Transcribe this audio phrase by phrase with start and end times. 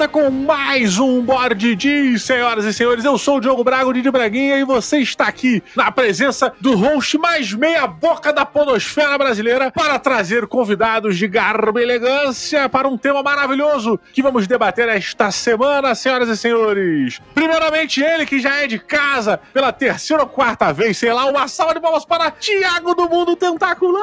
[0.00, 3.04] volta com mais um Board de senhoras e senhores.
[3.04, 6.74] Eu sou o Diogo Braga, o Didi Braguinha, e você está aqui na presença do
[6.74, 12.96] host mais meia-boca da podosfera brasileira para trazer convidados de garbo e elegância para um
[12.96, 17.20] tema maravilhoso que vamos debater esta semana, senhoras e senhores.
[17.34, 21.46] Primeiramente, ele que já é de casa pela terceira ou quarta vez, sei lá, uma
[21.46, 24.00] salva de palmas para Tiago do Mundo Tentacular!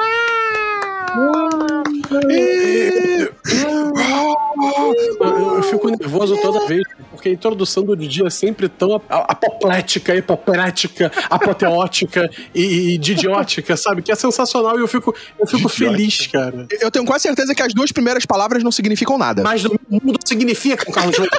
[5.19, 9.05] Eu, eu fico nervoso toda vez, porque a introdução do Didi é sempre tão ap-
[9.09, 14.01] apoplética, hipoplética, apoteótica e, e didiótica, sabe?
[14.01, 16.67] Que é sensacional e eu fico, eu fico feliz, cara.
[16.79, 19.43] Eu tenho quase certeza que as duas primeiras palavras não significam nada.
[19.43, 21.27] Mas no mundo significa, Carlos João.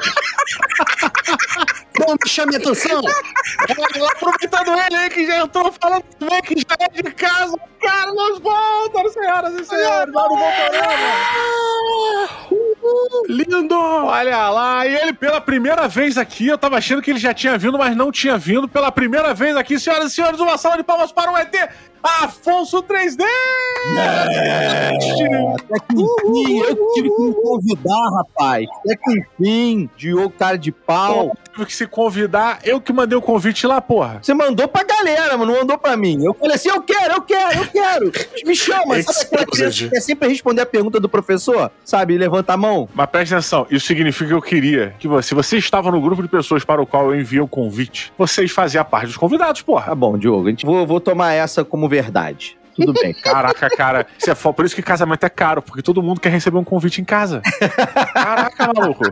[1.99, 3.03] Não me chame a atenção!
[4.13, 9.09] Aproveitando ele aí que já entrou falando também que já é de casa, Carlos Volta,
[9.11, 11.09] senhoras e senhores, lá no Voltorama.
[13.29, 13.75] Lindo!
[13.79, 17.59] Olha lá, e ele pela primeira vez aqui, eu tava achando que ele já tinha
[17.59, 18.69] vindo, mas não tinha vindo.
[18.69, 21.55] Pela primeira vez aqui, senhoras e senhores, uma salva de palmas para o ET
[22.03, 23.25] Afonso 3D!
[23.99, 28.67] Até que enfim, eu que tive que me convidar, rapaz.
[28.85, 31.37] Até que enfim, Diogo, cara de pau.
[31.53, 34.21] Tive que se convidar, eu que mandei o convite lá, porra.
[34.23, 36.25] Você mandou pra galera, mas não mandou pra mim.
[36.25, 38.13] Eu falei assim: eu quero, eu quero, eu quero.
[38.45, 39.03] Me chama.
[39.03, 41.71] Sabe aquela criança que quer sempre responder a pergunta do professor?
[41.85, 42.17] Sabe?
[42.17, 42.89] Levanta a mão.
[42.95, 46.23] Mas presta atenção, isso significa que eu queria que você, se você estava no grupo
[46.23, 49.87] de pessoas para o qual eu enviei o convite, vocês faziam parte dos convidados, porra.
[49.87, 50.47] Tá bom, Diogo.
[50.47, 52.58] A gente vou, vou tomar essa como verdade.
[52.87, 53.13] Tudo bem.
[53.15, 56.31] Caraca, cara, isso é fo- por isso que casamento é caro, porque todo mundo quer
[56.31, 57.43] receber um convite em casa.
[58.15, 59.05] Caraca, maluco.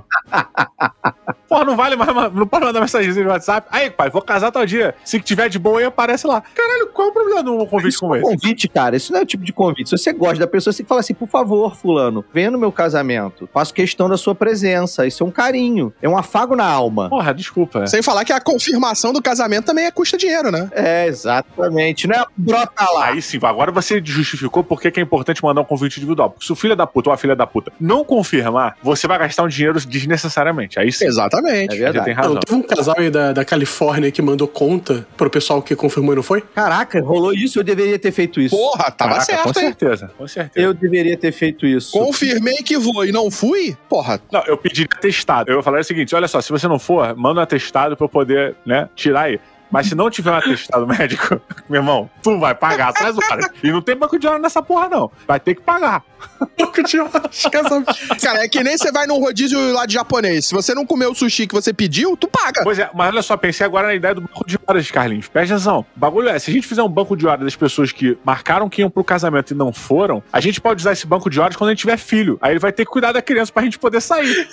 [1.49, 3.69] Porra, não vale mais, ma- não pode mandar mensagem no WhatsApp.
[3.71, 4.95] Aí, pai, vou casar tal dia.
[5.05, 6.41] Se tiver de boa aí, aparece lá.
[6.55, 8.29] Caralho, qual é o problema de um convite Isso como é esse?
[8.31, 8.97] convite, cara.
[8.97, 9.89] Isso não é o tipo de convite.
[9.91, 12.59] Se você gosta da pessoa, você tem que falar assim: por favor, Fulano, venha no
[12.59, 13.49] meu casamento.
[13.53, 15.07] Faço questão da sua presença.
[15.07, 15.93] Isso é um carinho.
[16.03, 17.09] É um afago na alma.
[17.09, 17.87] Porra, desculpa.
[17.87, 20.69] Sem falar que a confirmação do casamento também é custa dinheiro, né?
[20.73, 22.07] É, exatamente.
[22.09, 23.07] Não é brota lá.
[23.07, 26.31] Aí sim, agora você justificou por que é importante mandar um convite individual.
[26.31, 29.19] Porque se o filho da puta ou a filha da puta não confirmar, você vai
[29.19, 30.79] gastar um dinheiro desnecessariamente.
[30.79, 31.75] Aí sim, Exatamente.
[31.75, 32.05] É verdade.
[32.05, 32.35] tem razão.
[32.35, 36.13] Não, teve um casal aí da, da Califórnia que mandou conta pro pessoal que confirmou
[36.13, 36.43] e não foi?
[36.43, 38.57] Caraca, rolou isso, eu deveria ter feito isso.
[38.57, 39.67] Porra, tava Caraca, certo, com hein?
[39.67, 40.67] certeza, com certeza.
[40.67, 41.93] Eu deveria ter feito isso.
[41.93, 43.77] Confirmei que vou e não fui?
[43.89, 45.51] Porra, Não, eu pedi atestado.
[45.51, 48.09] Eu falei o seguinte: olha só, se você não for, manda um atestado pra eu
[48.09, 49.41] poder, né, tirar aí.
[49.71, 53.47] Mas se não tiver um atestado médico, meu irmão, tu vai pagar essas horas.
[53.63, 55.11] E não tem banco de hora nessa porra, não.
[55.27, 56.03] Vai ter que pagar.
[56.59, 57.45] Banco de horas,
[58.23, 60.47] cara, é que nem você vai num rodízio lá de japonês.
[60.47, 62.63] Se você não comeu o sushi que você pediu, tu paga.
[62.65, 65.29] Pois é, mas olha só, pensei agora na ideia do banco de horas, Carlinhos.
[65.29, 65.81] Presta atenção.
[65.95, 68.69] O bagulho é, se a gente fizer um banco de horas das pessoas que marcaram
[68.69, 71.55] que iam pro casamento e não foram, a gente pode usar esse banco de horas
[71.57, 72.39] quando a gente tiver filho.
[72.41, 74.49] Aí ele vai ter que cuidar da criança pra gente poder sair.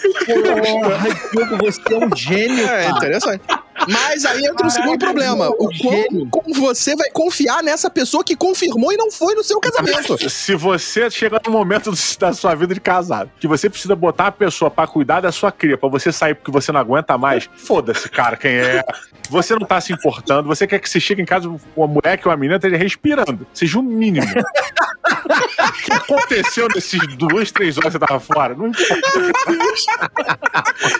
[1.33, 2.97] Porra, você é um gênio, É, cara.
[2.97, 3.41] interessante.
[3.87, 5.49] Mas aí entra o segundo problema.
[5.49, 9.59] O quão, como você vai confiar nessa pessoa que confirmou e não foi no seu
[9.59, 10.17] casamento?
[10.29, 14.27] Se você chega no momento do- da sua vida de casado, que você precisa botar
[14.27, 17.49] a pessoa pra cuidar da sua cria, pra você sair porque você não aguenta mais,
[17.55, 18.83] foda-se, cara, quem é.
[19.29, 22.17] Você não tá se importando, você quer que você chegue em casa com uma mulher
[22.17, 23.45] que uma menina esteja respirando.
[23.53, 24.25] Seja o mínimo.
[24.27, 28.53] o que aconteceu nesses duas, três horas que você tava fora?
[28.55, 30.11] Não importa.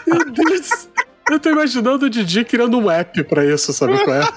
[0.07, 0.87] Meu Deus.
[1.31, 4.27] Eu tô imaginando o Didi criando um app pra isso, sabe qual é?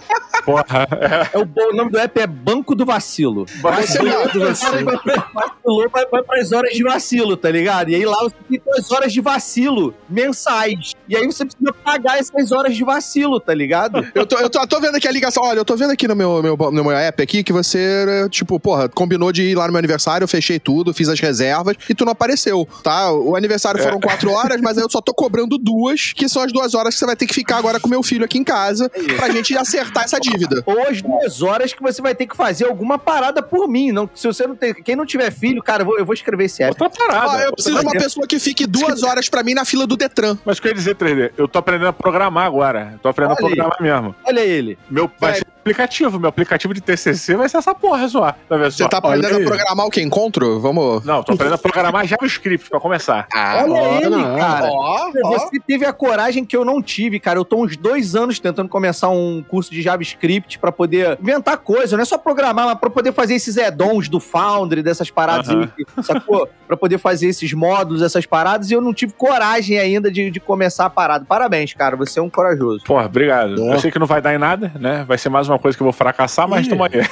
[0.44, 0.86] Porra.
[1.32, 3.44] É o, bom- o nome do app é Banco do Vacilo.
[3.60, 4.22] Vai ser mal.
[4.28, 4.94] Vai, vai,
[5.34, 7.90] vacilou, vai, vai pras horas de vacilo, tá ligado?
[7.90, 10.92] E aí lá você tem as horas de vacilo mensais.
[11.08, 14.06] E aí você precisa pagar essas horas de vacilo, tá ligado?
[14.14, 15.42] Eu tô, eu tô, tô vendo aqui a ligação.
[15.42, 18.60] Olha, eu tô vendo aqui no meu, meu, no meu app aqui que você, tipo,
[18.60, 21.94] porra, combinou de ir lá no meu aniversário, eu fechei tudo, fiz as reservas e
[21.94, 23.10] tu não apareceu, tá?
[23.12, 26.52] O aniversário foram quatro horas, mas aí eu só tô cobrando duas, que são as
[26.52, 28.90] duas horas que você vai ter que ficar agora com meu filho aqui em casa
[29.16, 30.62] pra gente acertar essa dívida.
[30.66, 33.92] Ou as duas horas que você vai ter que fazer alguma parada por mim.
[33.92, 34.74] Não, se você não tem.
[34.74, 36.76] Quem não tiver filho, cara, eu vou, eu vou escrever esse app.
[36.80, 37.28] Outra parada.
[37.28, 39.96] Ó, eu preciso de uma pessoa que fique duas horas pra mim na fila do
[39.96, 40.36] Detran.
[40.44, 41.32] Mas o que eu ia dizer, 3D?
[41.36, 42.90] Eu tô aprendendo a programar agora.
[42.94, 44.14] Eu tô aprendendo Olha a programar mesmo.
[44.24, 44.78] Olha ele.
[44.90, 45.55] Meu, vai É.
[45.66, 46.20] aplicativo.
[46.20, 48.32] Meu aplicativo de TCC vai ser essa porra só.
[48.48, 48.56] Tá?
[48.56, 50.60] Você tá aprendendo a programar o que encontro?
[50.60, 51.04] Vamos.
[51.04, 53.26] Não, tô aprendendo a programar JavaScript pra começar.
[53.34, 54.36] Ah, Olha ó, ele, não.
[54.36, 54.68] cara.
[54.70, 55.30] ó, ó.
[55.30, 57.38] Você teve a coragem que eu não tive, cara.
[57.38, 61.96] Eu tô uns dois anos tentando começar um curso de JavaScript pra poder inventar coisa.
[61.96, 65.70] Não é só programar, mas pra poder fazer esses add-ons do Foundry, dessas paradas Aham.
[65.76, 66.48] aí, sacou?
[66.66, 68.72] Pra poder fazer esses módulos, essas paradas.
[68.72, 71.24] E eu não tive coragem ainda de, de começar a parada.
[71.24, 71.94] Parabéns, cara.
[71.94, 72.82] Você é um corajoso.
[72.84, 73.54] Porra, obrigado.
[73.54, 75.04] Eu sei que não vai dar em nada, né?
[75.06, 77.02] Vai ser mais uma uma coisa que eu vou fracassar, mas toma aí.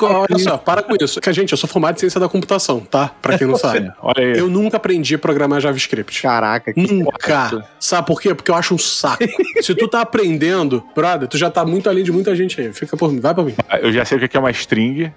[0.00, 1.20] Olha só, para com isso.
[1.20, 3.10] Que, gente, eu sou formado em ciência da computação, tá?
[3.20, 3.92] Pra quem não sabe.
[4.00, 4.38] Olha aí.
[4.38, 6.22] Eu nunca aprendi a programar JavaScript.
[6.22, 7.64] Caraca, que Nunca.
[7.78, 8.34] Sabe por quê?
[8.34, 9.24] Porque eu acho um saco.
[9.60, 12.72] Se tu tá aprendendo, brother, tu já tá muito além de muita gente aí.
[12.72, 13.54] Fica por mim, vai pra mim.
[13.80, 15.12] Eu já sei o que é uma string.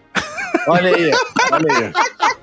[0.68, 1.12] Olha aí.
[1.52, 1.92] Olha aí.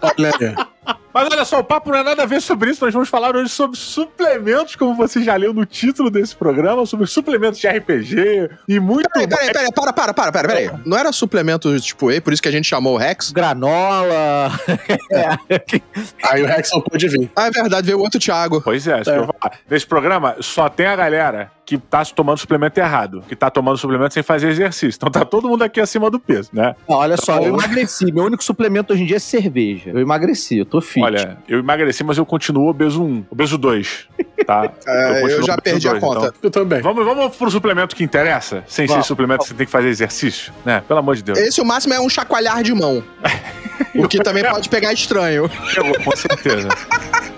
[0.02, 0.96] Olha aí.
[1.12, 2.84] Mas olha só, o papo não é nada a ver sobre isso.
[2.84, 7.06] Nós vamos falar hoje sobre suplementos, como você já leu no título desse programa, sobre
[7.06, 10.70] suplementos de RPG e muito Peraí, peraí, peraí, para, para, para, para, peraí.
[10.86, 13.30] Não era suplemento tipo E, por isso que a gente chamou o Rex?
[13.30, 14.50] Granola.
[16.30, 17.30] Aí o Rexon pode vir.
[17.36, 18.60] Ah, é verdade, veio o outro Thiago.
[18.62, 19.14] Pois é, isso É.
[19.14, 19.58] que eu vou falar.
[19.68, 24.12] Nesse programa só tem a galera que tá tomando suplemento errado, que tá tomando suplemento
[24.14, 24.96] sem fazer exercício.
[24.98, 26.74] Então tá todo mundo aqui acima do peso, né?
[26.88, 28.10] Não, olha só, eu emagreci.
[28.12, 29.90] Meu único suplemento hoje em dia é cerveja.
[29.90, 31.20] Eu emagreci, eu tô fit.
[31.20, 34.08] Olha, eu emagreci, mas eu continuo obeso 1, obeso 2,
[34.46, 34.70] tá?
[34.86, 36.18] É, eu continuo já perdi a 2, conta.
[36.18, 36.32] então.
[36.42, 36.80] Eu também.
[36.82, 38.64] Vamos, vamos pro suplemento que interessa?
[38.66, 39.06] Sem ser Vamos.
[39.06, 40.82] suplemento você tem que fazer exercício, né?
[40.86, 41.38] Pelo amor de Deus.
[41.38, 43.02] Esse o máximo é um chacoalhar de mão.
[43.94, 45.50] o que também pode pegar estranho.
[45.74, 46.68] Pegou, com certeza.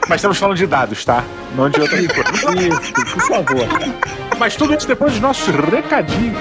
[0.09, 1.25] Mas estamos falando de dados, tá?
[1.57, 2.33] Não de outra coisa.
[2.61, 3.69] Isso, por favor.
[4.39, 6.37] Mas tudo isso depois dos nossos recadinhos.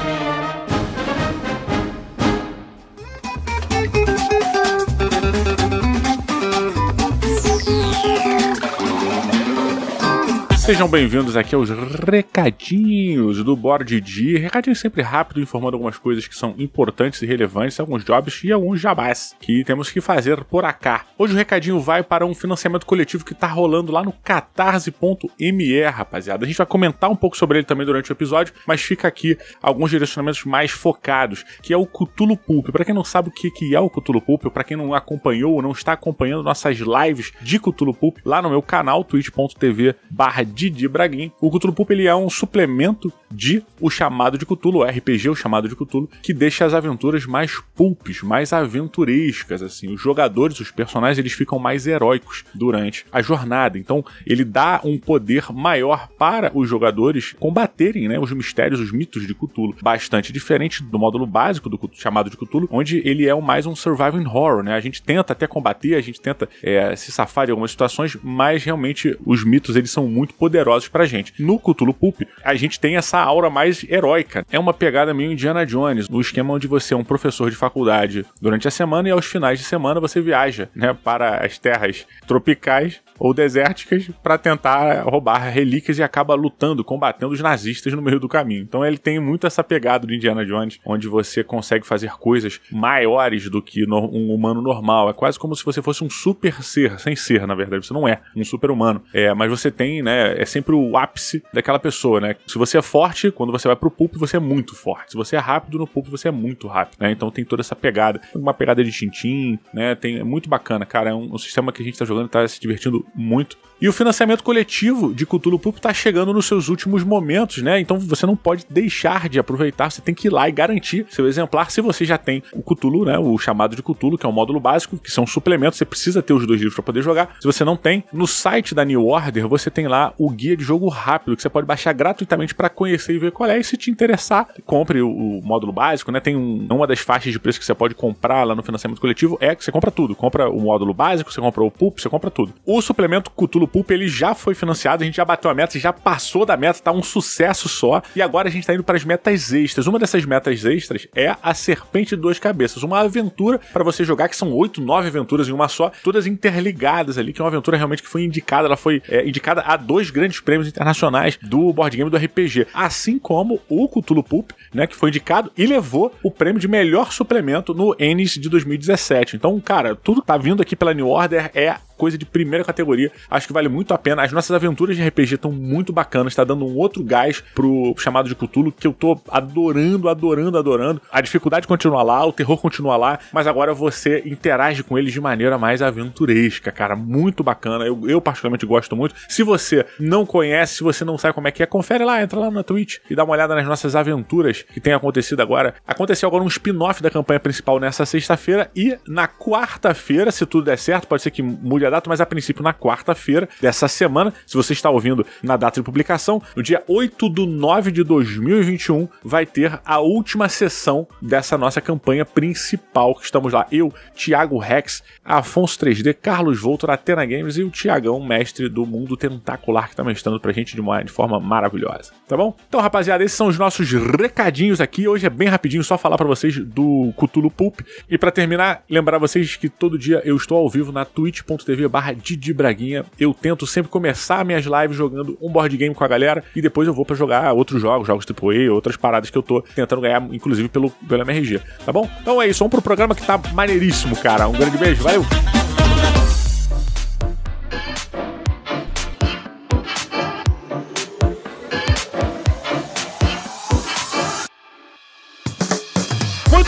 [10.63, 14.01] Sejam bem-vindos aqui aos recadinhos do Board.
[14.37, 18.79] Recadinho sempre rápido, informando algumas coisas que são importantes e relevantes, alguns jobs e alguns
[18.79, 21.03] jabás que temos que fazer por acá.
[21.17, 26.45] Hoje o recadinho vai para um financiamento coletivo que tá rolando lá no catarse.me, rapaziada.
[26.45, 29.37] A gente vai comentar um pouco sobre ele também durante o episódio, mas fica aqui
[29.61, 32.69] alguns direcionamentos mais focados, que é o Cthulhu Pulp.
[32.69, 35.61] Para quem não sabe o que é o Cthulhu Pulp, para quem não acompanhou ou
[35.61, 40.87] não está acompanhando nossas lives de Cthulhu Pulp lá no meu canal twitch.tv barra Didi
[40.87, 41.31] Braguin.
[41.41, 45.35] O Cthulhu Pulp ele é um suplemento de O Chamado de Cthulhu, o RPG O
[45.35, 49.93] Chamado de Cthulhu, que deixa as aventuras mais pulpes, mais aventurescas, assim.
[49.93, 53.77] Os jogadores, os personagens, eles ficam mais heróicos durante a jornada.
[53.77, 59.25] Então, ele dá um poder maior para os jogadores combaterem, né, os mistérios, os mitos
[59.25, 59.75] de Cthulhu.
[59.81, 63.75] Bastante diferente do módulo básico do Cthulhu- Chamado de Cthulhu, onde ele é mais um
[63.75, 64.73] surviving horror, né?
[64.73, 68.63] A gente tenta até combater, a gente tenta é, se safar de algumas situações, mas
[68.63, 71.33] realmente os mitos, eles são muito poderosos pra gente.
[71.41, 74.45] No Cthulhu Pulp, a gente tem essa aura mais heróica.
[74.51, 78.25] É uma pegada meio Indiana Jones, no esquema onde você é um professor de faculdade
[78.41, 83.01] durante a semana e aos finais de semana você viaja, né, para as terras tropicais
[83.19, 88.27] ou desérticas para tentar roubar relíquias e acaba lutando, combatendo os nazistas no meio do
[88.27, 88.61] caminho.
[88.61, 93.49] Então ele tem muito essa pegada do Indiana Jones, onde você consegue fazer coisas maiores
[93.49, 95.09] do que um humano normal.
[95.09, 97.85] É quase como se você fosse um super ser, sem ser, na verdade.
[97.85, 99.03] Você não é um super humano.
[99.13, 100.39] É, mas você tem, né?
[100.41, 102.35] É sempre o ápice daquela pessoa, né?
[102.47, 105.11] Se você é forte, quando você vai pro pulp, você é muito forte.
[105.11, 107.11] Se você é rápido no pulp, você é muito rápido, né?
[107.11, 108.21] Então tem toda essa pegada.
[108.33, 109.95] Uma pegada de tintim, né?
[109.95, 111.11] Tem, é muito bacana, cara.
[111.11, 113.57] É um, um sistema que a gente tá jogando, tá se divertindo muito.
[113.81, 117.81] E o financiamento coletivo de Cthulhu Pulp tá chegando nos seus últimos momentos, né?
[117.81, 121.27] Então você não pode deixar de aproveitar, você tem que ir lá e garantir seu
[121.27, 123.19] exemplar se você já tem o Cthulhu, né?
[123.19, 126.31] O chamado de Cthulhu, que é um módulo básico, que são suplementos, você precisa ter
[126.31, 127.35] os dois livros para poder jogar.
[127.41, 130.63] Se você não tem, no site da New Order você tem lá o guia de
[130.63, 133.59] jogo rápido, que você pode baixar gratuitamente para conhecer e ver qual é.
[133.59, 136.21] E se te interessar, compre o, o módulo básico, né?
[136.21, 139.37] Tem um- uma das faixas de preço que você pode comprar lá no financiamento coletivo,
[139.41, 140.15] é que você compra tudo.
[140.15, 142.53] Compra o módulo básico, você compra o Pulp, você compra tudo.
[142.65, 145.91] O suplemento Cthulhu Pulp, ele já foi financiado, a gente já bateu a meta, já
[145.91, 148.01] passou da meta, tá um sucesso só.
[148.15, 149.87] E agora a gente tá indo para as metas extras.
[149.87, 154.29] Uma dessas metas extras é a Serpente de Duas Cabeças, uma aventura para você jogar,
[154.29, 157.77] que são oito, nove aventuras em uma só, todas interligadas ali, que é uma aventura
[157.77, 161.97] realmente que foi indicada, ela foi é, indicada a dois grandes prêmios internacionais do board
[161.97, 166.29] game do RPG, assim como o Cthulhu Pulp, né, que foi indicado e levou o
[166.29, 169.35] prêmio de melhor suplemento no Ennis de 2017.
[169.35, 173.11] Então, cara, tudo que tá vindo aqui pela New Order é coisa de primeira categoria.
[173.29, 174.23] Acho que vale muito a pena.
[174.23, 178.27] As nossas aventuras de RPG estão muito bacanas, tá dando um outro gás pro chamado
[178.27, 181.01] de Cthulhu que eu tô adorando, adorando, adorando.
[181.11, 185.21] A dificuldade continua lá, o terror continua lá, mas agora você interage com eles de
[185.21, 186.95] maneira mais aventuresca, cara.
[186.95, 187.85] Muito bacana.
[187.85, 189.15] Eu, eu particularmente gosto muito.
[189.29, 192.39] Se você não conhece, se você não sabe como é que é, confere lá, entra
[192.39, 195.75] lá na Twitch e dá uma olhada nas nossas aventuras que tem acontecido agora.
[195.87, 200.77] Aconteceu agora um spin-off da campanha principal nessa sexta-feira e na quarta-feira, se tudo der
[200.77, 204.33] certo, pode ser que mude a data, mas a princípio na quarta-feira dessa semana.
[204.45, 209.07] Se você está ouvindo na data de publicação, no dia 8 do 9 de 2021,
[209.23, 213.67] vai ter a última sessão dessa nossa campanha principal, que estamos lá.
[213.71, 219.15] Eu, Thiago Rex, Afonso 3D, Carlos Voltor, Atena Games e o Tiagão, mestre do mundo
[219.15, 222.11] tentacular, que está mestrando pra gente de, uma, de forma maravilhosa.
[222.27, 222.55] Tá bom?
[222.67, 225.07] Então, rapaziada, esses são os nossos recadinhos aqui.
[225.07, 227.81] Hoje é bem rapidinho, só falar para vocês do Cthulhu Pulp.
[228.09, 232.13] E para terminar, lembrar vocês que todo dia eu estou ao vivo na twitch.tv barra
[232.13, 233.05] Didi Braguinha.
[233.19, 236.87] Eu tento sempre começar minhas lives jogando um board game com a galera e depois
[236.87, 240.21] eu vou para jogar outros jogos, jogos AAA, outras paradas que eu tô tentando ganhar,
[240.31, 242.09] inclusive pelo, pelo MRG, tá bom?
[242.21, 244.47] Então é isso, vamos pro programa que tá maneiríssimo, cara.
[244.47, 245.23] Um grande beijo, valeu!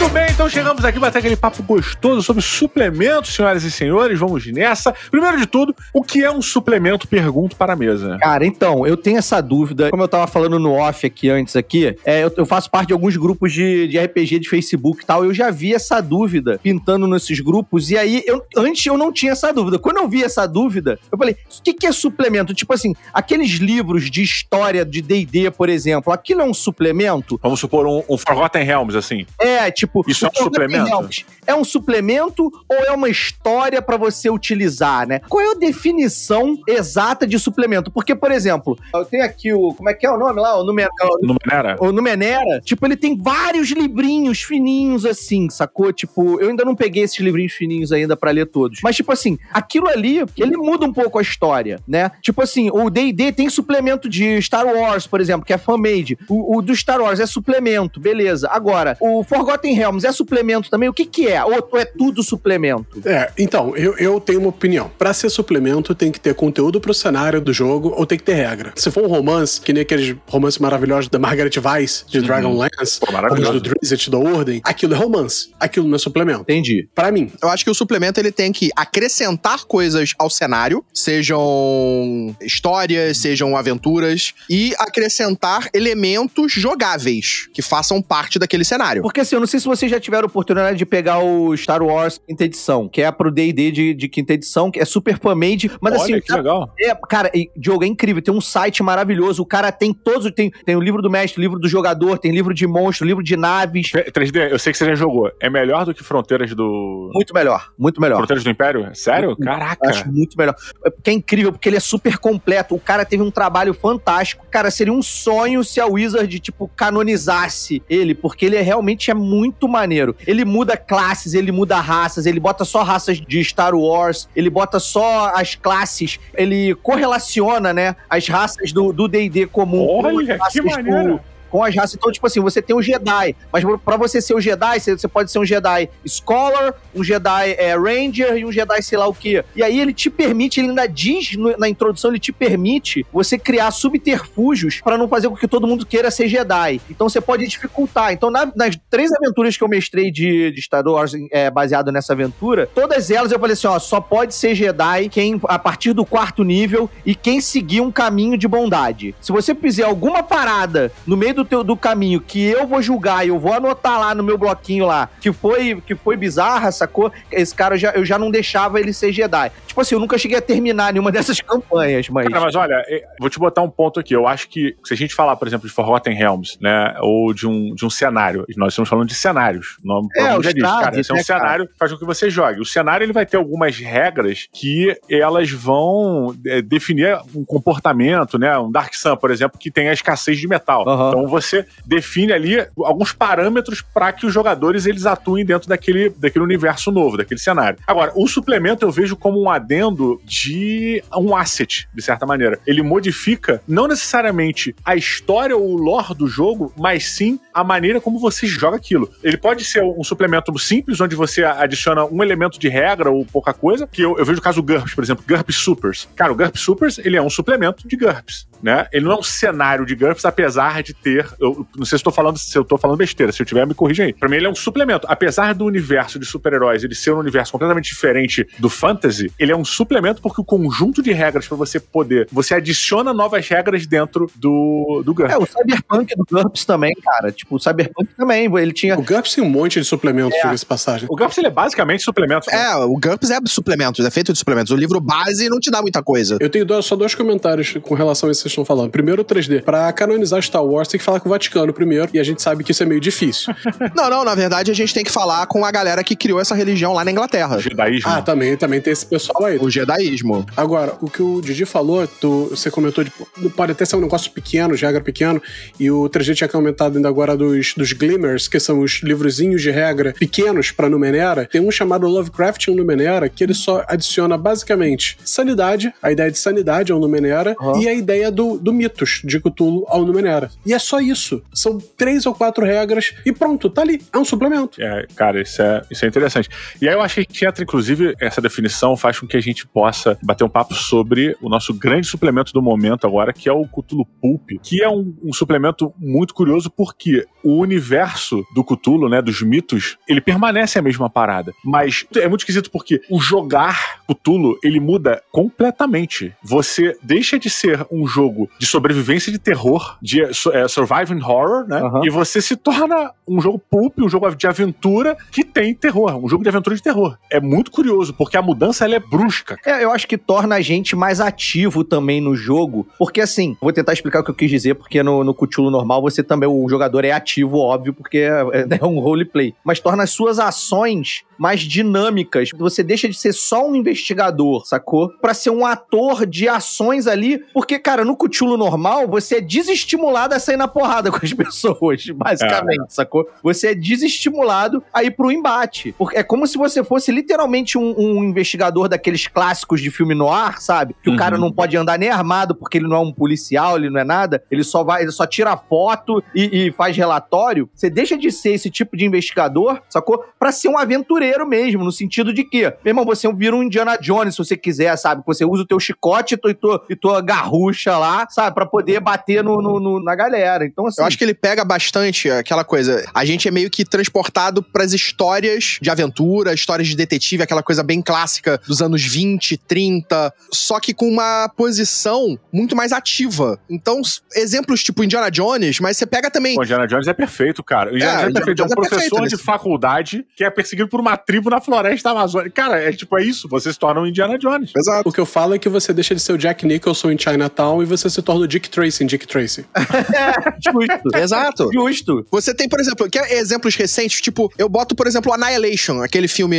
[0.05, 4.19] Muito bem, então chegamos aqui para ter aquele papo gostoso sobre suplementos, senhoras e senhores.
[4.19, 4.93] Vamos nessa.
[5.09, 7.07] Primeiro de tudo, o que é um suplemento?
[7.07, 8.15] Pergunto para a mesa.
[8.21, 9.89] Cara, então, eu tenho essa dúvida.
[9.89, 12.93] Como eu tava falando no off aqui antes aqui, é, eu, eu faço parte de
[12.93, 15.25] alguns grupos de, de RPG de Facebook e tal.
[15.25, 17.89] Eu já vi essa dúvida pintando nesses grupos.
[17.89, 19.79] E aí, eu, antes eu não tinha essa dúvida.
[19.79, 22.53] Quando eu vi essa dúvida, eu falei: o que, que é suplemento?
[22.53, 27.39] Tipo assim, aqueles livros de história de DD, por exemplo, aquilo é um suplemento?
[27.41, 29.25] Vamos supor um, um Forgotten Realms, assim.
[29.39, 29.94] É, tipo.
[30.07, 30.85] Isso é um suplemento?
[30.85, 35.19] Realms é um suplemento ou é uma história para você utilizar, né?
[35.29, 37.91] Qual é a definição exata de suplemento?
[37.91, 39.73] Porque, por exemplo, eu tenho aqui o.
[39.73, 40.59] Como é que é o nome lá?
[40.59, 40.91] O Numenera.
[41.21, 41.75] Numenera?
[41.79, 42.61] O Numenera.
[42.61, 45.93] Tipo, ele tem vários livrinhos fininhos assim, sacou?
[45.93, 48.79] Tipo, eu ainda não peguei esses livrinhos fininhos ainda para ler todos.
[48.83, 52.11] Mas, tipo assim, aquilo ali, ele muda um pouco a história, né?
[52.21, 56.17] Tipo assim, o DD tem suplemento de Star Wars, por exemplo, que é fan-made.
[56.27, 58.49] O, o do Star Wars é suplemento, beleza.
[58.51, 60.89] Agora, o Forgotten Realms é suplemento também?
[60.89, 61.44] O que que é?
[61.44, 63.01] Ou, ou é tudo suplemento?
[63.05, 64.91] É, então, eu, eu tenho uma opinião.
[64.98, 68.34] Pra ser suplemento, tem que ter conteúdo pro cenário do jogo ou tem que ter
[68.34, 68.74] regra.
[68.75, 73.12] Se for um romance, que nem aqueles romances maravilhosos da Margaret Weiss, de Dragonlance, Pô,
[73.12, 73.53] maravilhoso.
[73.53, 75.50] ou do Drizzt, da Ordem, aquilo é romance.
[75.60, 76.41] Aquilo não é suplemento.
[76.41, 76.88] Entendi.
[76.94, 77.32] Pra mim.
[77.41, 83.55] Eu acho que o suplemento ele tem que acrescentar coisas ao cenário, sejam histórias, sejam
[83.55, 89.01] aventuras, e acrescentar elementos jogáveis que façam parte daquele cenário.
[89.01, 91.81] Porque assim, eu não sei se vocês já tiveram a oportunidade de pegar o Star
[91.81, 95.72] Wars quinta edição, que é pro D&D de, de quinta edição, que é super fan-made,
[95.79, 96.22] mas Olha, assim...
[96.22, 96.74] que legal.
[96.79, 98.22] É, cara, e, Diogo, é incrível.
[98.22, 99.41] Tem um site maravilhoso.
[99.41, 100.31] O cara tem todos.
[100.31, 103.36] Tem, tem o livro do mestre, livro do jogador, tem livro de monstro, livro de
[103.38, 103.91] naves.
[103.91, 105.31] 3D, eu sei que você já jogou.
[105.39, 107.12] É melhor do que Fronteiras do.
[107.13, 108.17] Muito melhor, muito melhor.
[108.17, 108.89] Fronteiras do Império?
[108.93, 109.31] Sério?
[109.31, 109.89] Eu Caraca.
[109.89, 110.55] acho muito melhor.
[110.86, 112.75] É Porque é incrível, porque ele é super completo.
[112.75, 114.45] O cara teve um trabalho fantástico.
[114.50, 119.13] Cara, seria um sonho se a Wizard, tipo, canonizasse ele, porque ele é, realmente é
[119.13, 120.15] muito maneiro.
[120.27, 124.79] Ele muda classes, ele muda raças, ele bota só raças de Star Wars, ele bota
[124.79, 129.88] só as classes, ele correlaciona, né, as raças do D&D comum.
[129.88, 131.19] Olha, que maneiro.
[131.49, 131.95] Com as raças.
[131.95, 135.31] Então, tipo assim, você tem o Jedi, mas pra você ser o Jedi, você, pode
[135.31, 139.43] ser um Jedi Scholar, um Jedi é, Ranger e um Jedi sei lá o quê.
[139.55, 143.37] E aí ele te permite, ele ainda diz no- na introdução, ele te permite você
[143.37, 146.81] criar subterfúgios pra não fazer com que todo mundo queira ser Jedi.
[146.89, 148.11] Então você pode dificultar.
[148.13, 152.13] Então, na- nas três aventuras que eu mestrei de, de Star Wars é, baseado nessa
[152.13, 156.05] aventura, todas elas eu falei assim: ó, só pode ser Jedi quem, a partir do
[156.05, 159.15] quarto nível e quem seguir um caminho de bondade.
[159.21, 163.25] Se você fizer alguma parada no meio do teu do caminho que eu vou julgar
[163.25, 167.11] e eu vou anotar lá no meu bloquinho lá que foi que foi bizarra, sacou?
[167.31, 169.51] Esse cara eu já, eu já não deixava ele ser Jedi.
[169.67, 173.03] Tipo assim, eu nunca cheguei a terminar nenhuma dessas campanhas, mas Cara, mas olha, eh,
[173.19, 174.15] vou te botar um ponto aqui.
[174.15, 177.47] Eu acho que se a gente falar, por exemplo, de Forgotten Realms, né, ou de
[177.47, 179.77] um, de um cenário, nós estamos falando de cenários.
[179.83, 181.97] O nome, É, o já diz, cara, esse é um né, cenário que faz com
[181.97, 182.61] que você jogue.
[182.61, 188.57] O cenário ele vai ter algumas regras que elas vão eh, definir um comportamento, né?
[188.57, 190.87] Um Dark Sun, por exemplo, que tem a escassez de metal.
[190.87, 191.09] Aham.
[191.09, 196.44] Então você define ali alguns parâmetros para que os jogadores eles atuem dentro daquele, daquele
[196.44, 197.79] universo novo, daquele cenário.
[197.86, 202.60] Agora, o suplemento eu vejo como um adendo de um asset, de certa maneira.
[202.65, 208.01] Ele modifica não necessariamente a história ou o lore do jogo, mas sim a maneira
[208.01, 209.10] como você joga aquilo.
[209.24, 213.53] Ele pode ser um suplemento simples, onde você adiciona um elemento de regra ou pouca
[213.53, 216.10] coisa, que eu, eu vejo o caso do GURPS, por exemplo, GURPS Supers.
[216.15, 218.88] Cara, o GURPS Supers, ele é um suplemento de GURPS, né?
[218.91, 221.29] Ele não é um cenário de GURPS, apesar de ter ser.
[221.39, 223.31] Eu não sei se eu tô falando, se eu tô falando besteira.
[223.31, 224.13] Se eu tiver, me corrija aí.
[224.13, 225.05] Pra mim, ele é um suplemento.
[225.10, 229.55] Apesar do universo de super-heróis ele ser um universo completamente diferente do fantasy, ele é
[229.55, 232.27] um suplemento porque o conjunto de regras pra você poder.
[232.31, 235.34] Você adiciona novas regras dentro do, do GURPS.
[235.34, 237.31] É, o Cyberpunk do GURPS também, cara.
[237.31, 238.98] Tipo, o Cyberpunk também, ele tinha...
[238.98, 240.53] O GURPS tem um monte de suplementos, É.
[240.53, 241.07] de passagem.
[241.10, 242.50] O GURPS ele é basicamente suplemento.
[242.50, 244.72] É, o GURPS é suplementos, é feito de suplementos.
[244.72, 246.38] O livro base não te dá muita coisa.
[246.39, 248.89] Eu tenho só dois comentários com relação a isso que vocês estão falando.
[248.91, 249.63] Primeiro, o 3D.
[249.63, 252.63] Pra canonizar Star Wars, tem que falar com o Vaticano primeiro, e a gente sabe
[252.63, 253.53] que isso é meio difícil.
[253.95, 256.53] Não, não, na verdade a gente tem que falar com a galera que criou essa
[256.55, 257.57] religião lá na Inglaterra.
[257.57, 258.09] O judaísmo.
[258.12, 259.57] ah, também, também tem esse pessoal aí.
[259.57, 260.45] O jedaísmo.
[260.57, 263.12] Agora, o que o Didi falou, tu- você comentou de
[263.55, 265.41] pode até ser um negócio pequeno, de regra pequeno,
[265.79, 269.69] e o 3G tinha comentado ainda agora dos, dos Glimmers, que são os livrozinhos de
[269.71, 271.47] regra pequenos pra Numenera.
[271.51, 276.91] Tem um chamado Lovecraftian Numenera, que ele só adiciona basicamente sanidade, a ideia de sanidade
[276.91, 277.79] ao Numenera, Aham.
[277.81, 280.50] e a ideia do, do mitos de Cthulhu ao Numenera.
[280.65, 281.41] E é só isso.
[281.53, 284.01] São três ou quatro regras, e pronto, tá ali.
[284.11, 284.81] É um suplemento.
[284.81, 286.49] É, cara, isso é, isso é interessante.
[286.81, 289.41] E aí eu acho que a gente entra, inclusive, essa definição faz com que a
[289.41, 293.53] gente possa bater um papo sobre o nosso grande suplemento do momento agora, que é
[293.53, 299.09] o Cthulhu Pulp, que é um, um suplemento muito curioso porque o universo do Cthulhu,
[299.09, 301.53] né, dos mitos, ele permanece a mesma parada.
[301.63, 306.33] Mas é muito esquisito porque o jogar Cthulhu, ele muda completamente.
[306.43, 311.77] Você deixa de ser um jogo de sobrevivência de terror, de é, surviving horror, né?
[311.77, 312.01] Aham.
[312.03, 316.29] E você se torna um jogo pulp, um jogo de aventura que tem terror, um
[316.29, 317.17] jogo de aventura de terror.
[317.31, 319.57] É muito curioso, porque a mudança ela é brusca.
[319.65, 322.87] É, eu acho que torna a gente mais ativo também no jogo.
[322.97, 326.01] Porque assim, vou tentar explicar o que eu quis dizer, porque no, no Cthulhu normal
[326.01, 329.53] você também, o jogador é ativo, óbvio, porque é, é um roleplay.
[329.63, 332.49] Mas torna as suas ações mais dinâmicas.
[332.57, 335.09] Você deixa de ser só um investigador, sacou?
[335.21, 337.39] Pra ser um ator de ações ali.
[337.53, 342.05] Porque, cara, no Cthulhu normal, você é desestimulado a sair na porrada com as pessoas,
[342.10, 343.25] basicamente, sacou?
[343.41, 345.94] Você é desestimulado a ir pro embate.
[345.98, 350.29] Porque é como se você fosse literalmente um, um investigador daqueles clássicos de filme no
[350.29, 350.94] ar, sabe?
[351.01, 351.15] Que Uhum.
[351.15, 354.01] o cara não pode andar nem armado porque ele não é um policial, ele não
[354.01, 354.44] é nada.
[354.51, 357.70] Ele só vai, ele só tira foto e, e faz relatório.
[357.74, 360.24] Você deixa de ser esse tipo de investigador, sacou?
[360.38, 363.98] Pra ser um aventureiro mesmo, no sentido de que, meu irmão, você vira um Indiana
[363.98, 365.24] Jones se você quiser, sabe?
[365.25, 368.53] Você usa o teu chicote e tua, e tua, e tua garrucha lá, sabe?
[368.53, 370.64] Pra poder bater no, no- no- na galera.
[370.65, 371.01] Então, assim.
[371.01, 373.05] Eu acho que ele pega bastante aquela coisa.
[373.13, 377.84] A gente é meio que transportado pras histórias de aventura, histórias de detetive, aquela coisa
[377.84, 383.59] bem clássica dos anos 20, 30, só que com uma posição muito mais ativa.
[383.70, 384.01] Então,
[384.35, 386.57] exemplos tipo Indiana Jones, mas você pega também.
[386.57, 387.92] O Indiana Jones é perfeito, cara.
[387.92, 388.61] O Indiana É, Jones é Indiana perfeito.
[388.61, 391.59] É um é professor perfeito de nesse- faculdade que é perseguido por uma tribo na
[391.61, 392.51] floresta amazônica.
[392.51, 393.48] Cara, é tipo, é isso.
[393.50, 394.72] Você se torna um Indiana Jones.
[394.75, 395.07] Exato.
[395.09, 397.81] O que eu falo é que você deixa de ser o Jack Nicholson em Chinatown
[397.81, 399.66] e você se torna o Dick Tracy em Dick Tracy.
[400.60, 401.16] Justo.
[401.18, 401.70] Exato.
[401.74, 402.25] Justo.
[402.31, 404.22] Você tem, por exemplo, quer exemplos recentes?
[404.22, 406.58] Tipo, eu boto, por exemplo, Annihilation, aquele filme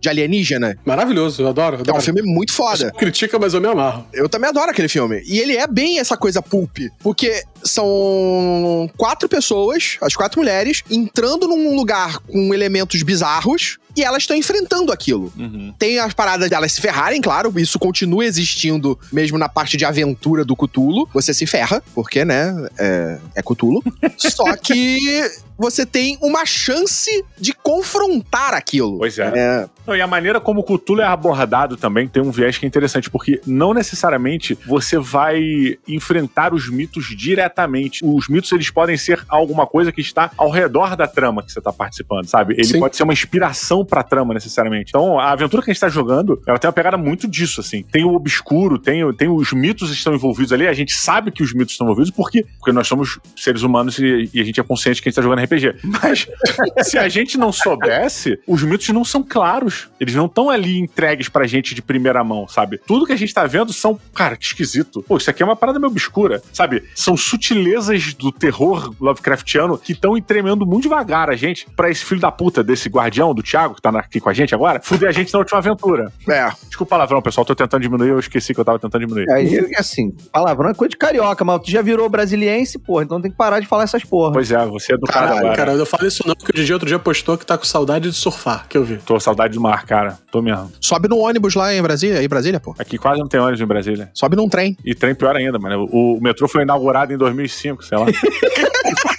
[0.00, 0.76] de alienígena.
[0.84, 1.76] Maravilhoso, eu adoro.
[1.78, 1.98] Que é adoro.
[1.98, 2.90] um filme muito foda.
[2.92, 4.06] Critica, mas eu me amarro.
[4.12, 5.22] Eu também adoro aquele filme.
[5.26, 6.78] E ele é bem essa coisa pulp.
[7.02, 14.22] Porque são quatro pessoas, as quatro mulheres, entrando num lugar com elementos bizarros e elas
[14.22, 15.32] estão enfrentando aquilo.
[15.78, 20.44] Tem as paradas delas se ferrarem, claro, isso continua existindo mesmo na parte de aventura
[20.44, 21.08] do Cthulhu.
[21.12, 22.89] Você se ferra, porque, né, é,
[23.34, 23.82] é Cthulhu.
[24.16, 25.22] Só que
[25.60, 28.96] você tem uma chance de confrontar aquilo.
[28.98, 29.30] Pois é.
[29.34, 32.64] É, Não, e a maneira como o Cthulhu é abordado também tem um viés que
[32.64, 38.02] é interessante, porque não necessariamente você vai enfrentar os mitos diretamente.
[38.02, 41.58] Os mitos, eles podem ser alguma coisa que está ao redor da trama que você
[41.58, 42.54] está participando, sabe?
[42.54, 42.80] Ele Sim.
[42.80, 44.88] pode ser uma inspiração pra trama, necessariamente.
[44.88, 47.82] Então, a aventura que a gente tá jogando, ela tem uma pegada muito disso, assim.
[47.82, 51.42] Tem o obscuro, tem, tem os mitos que estão envolvidos ali, a gente sabe que
[51.42, 52.46] os mitos estão envolvidos, por quê?
[52.58, 55.22] Porque nós somos seres humanos e, e a gente é consciente que a gente tá
[55.22, 55.49] jogando RPG.
[55.82, 56.28] Mas
[56.82, 59.88] se a gente não soubesse, os mitos não são claros.
[59.98, 62.78] Eles não estão ali entregues pra gente de primeira mão, sabe?
[62.86, 65.02] Tudo que a gente tá vendo são, cara, que esquisito.
[65.06, 66.84] Pô, isso aqui é uma parada meio obscura, sabe?
[66.94, 72.20] São sutilezas do terror Lovecraftiano que estão tremendo muito devagar a gente pra esse filho
[72.20, 75.12] da puta desse guardião, do Thiago, que tá aqui com a gente agora, fuder a
[75.12, 76.12] gente na última aventura.
[76.28, 76.50] é.
[76.66, 79.30] Desculpa o palavrão, pessoal, tô tentando diminuir, eu esqueci que eu tava tentando diminuir.
[79.30, 83.30] Aí, assim, palavrão é coisa de carioca, mas tu já virou brasiliense, porra, então tem
[83.30, 84.32] que parar de falar essas porra.
[84.32, 86.88] Pois é, você é do Caralho, Cara, eu falo isso não, porque o DJ outro
[86.88, 88.98] dia postou que tá com saudade de surfar, que eu vi.
[88.98, 90.18] Tô com saudade do mar, cara.
[90.30, 90.70] Tô mesmo.
[90.80, 92.74] Sobe no ônibus lá em Brasília, em Brasília, pô.
[92.78, 94.10] Aqui quase não tem ônibus em Brasília.
[94.14, 94.76] Sobe num trem.
[94.84, 95.88] E trem pior ainda, mano.
[95.90, 98.06] O, o metrô foi inaugurado em 2005, sei lá.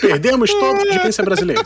[0.00, 1.62] Perdemos toda a audiência brasileira.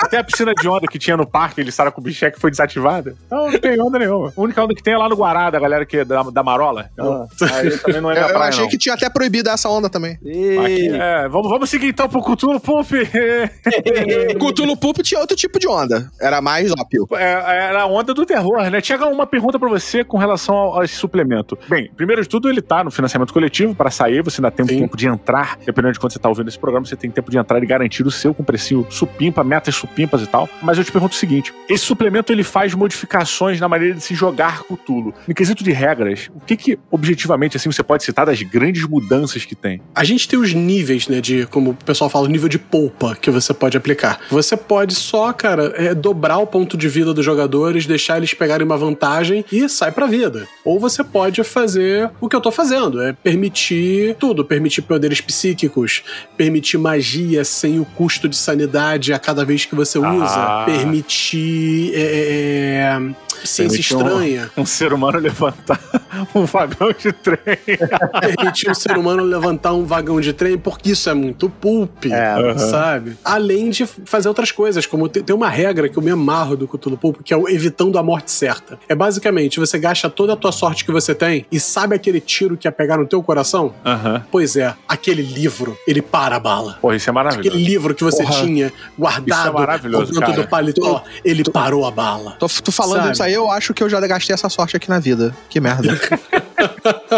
[0.00, 2.50] Até a piscina de onda que tinha no parque, ele estava com o bicheque foi
[2.50, 3.14] desativada.
[3.26, 4.32] Então não tem onda nenhuma.
[4.36, 6.42] A única onda que tem é lá no Guará, da galera que é da, da
[6.42, 6.90] Marola.
[6.92, 8.70] Então, aí também não é Eu, da eu praia, achei não.
[8.70, 10.12] que tinha até proibido essa onda também.
[10.14, 12.90] Aqui, é, vamos, vamos seguir então pro Cthulhu Pulp.
[14.38, 16.10] Cthulhu Pulp tinha outro tipo de onda.
[16.20, 17.06] Era mais ópio.
[17.12, 18.80] É, era a onda do terror, né?
[18.80, 21.58] Tinha uma pergunta pra você com relação ao, a esse suplemento.
[21.68, 24.80] Bem, primeiro de tudo, ele tá no financiamento coletivo para sair, você ainda tem Sim.
[24.80, 25.58] tempo de entrar.
[25.64, 28.06] Dependendo de quando você tá ouvindo esse programa, você tem tempo de entrar e garantir
[28.06, 30.48] o seu com precinho supimpa, metas supimpas e tal.
[30.62, 34.14] Mas eu te pergunto o seguinte: esse suplemento ele faz modificações na maneira de se
[34.14, 35.14] jogar Cthulhu.
[35.26, 39.44] No quesito de regras, o que que objetivamente assim você pode citar das grandes mudanças
[39.44, 39.80] que tem?
[39.94, 43.16] A gente tem os níveis, né, de, como o pessoal fala, o nível de polpa
[43.20, 44.20] que você pode aplicar.
[44.30, 48.66] Você pode só, cara, é, dobrar o ponto de vida dos jogadores, deixar eles pegarem
[48.66, 50.46] uma vantagem e sai pra vida.
[50.64, 56.04] Ou você pode fazer o que eu tô fazendo, é permitir tudo, permitir poderes psíquicos,
[56.36, 60.12] permitir magia sem o custo de sanidade a cada vez que você Ah.
[60.12, 62.98] usa, permitir é, é,
[63.44, 64.50] ciência Permitir um- estranha.
[64.56, 65.80] Um ser humano levantar
[66.34, 67.38] um vagão de trem.
[68.36, 72.56] permitir o ser humano levantar um vagão de trem, porque isso é muito pulp, É,
[72.58, 73.16] sabe?
[73.24, 76.96] Além de fazer outras coisas, como tem, uma regra que eu me amarro do Cthulhu
[76.96, 78.78] Pulp, que é o evitando a morte certa.
[78.88, 82.56] É basicamente, você gasta toda a tua sorte que você tem e sabe aquele tiro
[82.56, 83.74] que ia pegar no teu coração?
[83.84, 84.24] Aham.
[84.30, 86.78] Pois é, aquele livro, ele para a bala.
[86.80, 87.48] Porra, isso é maravilhoso.
[87.48, 88.42] Aquele livro que você Porra.
[88.44, 90.32] tinha Isso é guardado dentro cara.
[90.32, 92.32] do paletó, ele parou a bala.
[92.38, 93.12] Tô, tô falando Sabe?
[93.12, 95.34] isso aí, eu acho que eu já gastei essa sorte aqui na vida.
[95.48, 95.98] Que merda.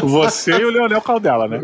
[0.02, 1.60] Você e o Leonel Caldela, né?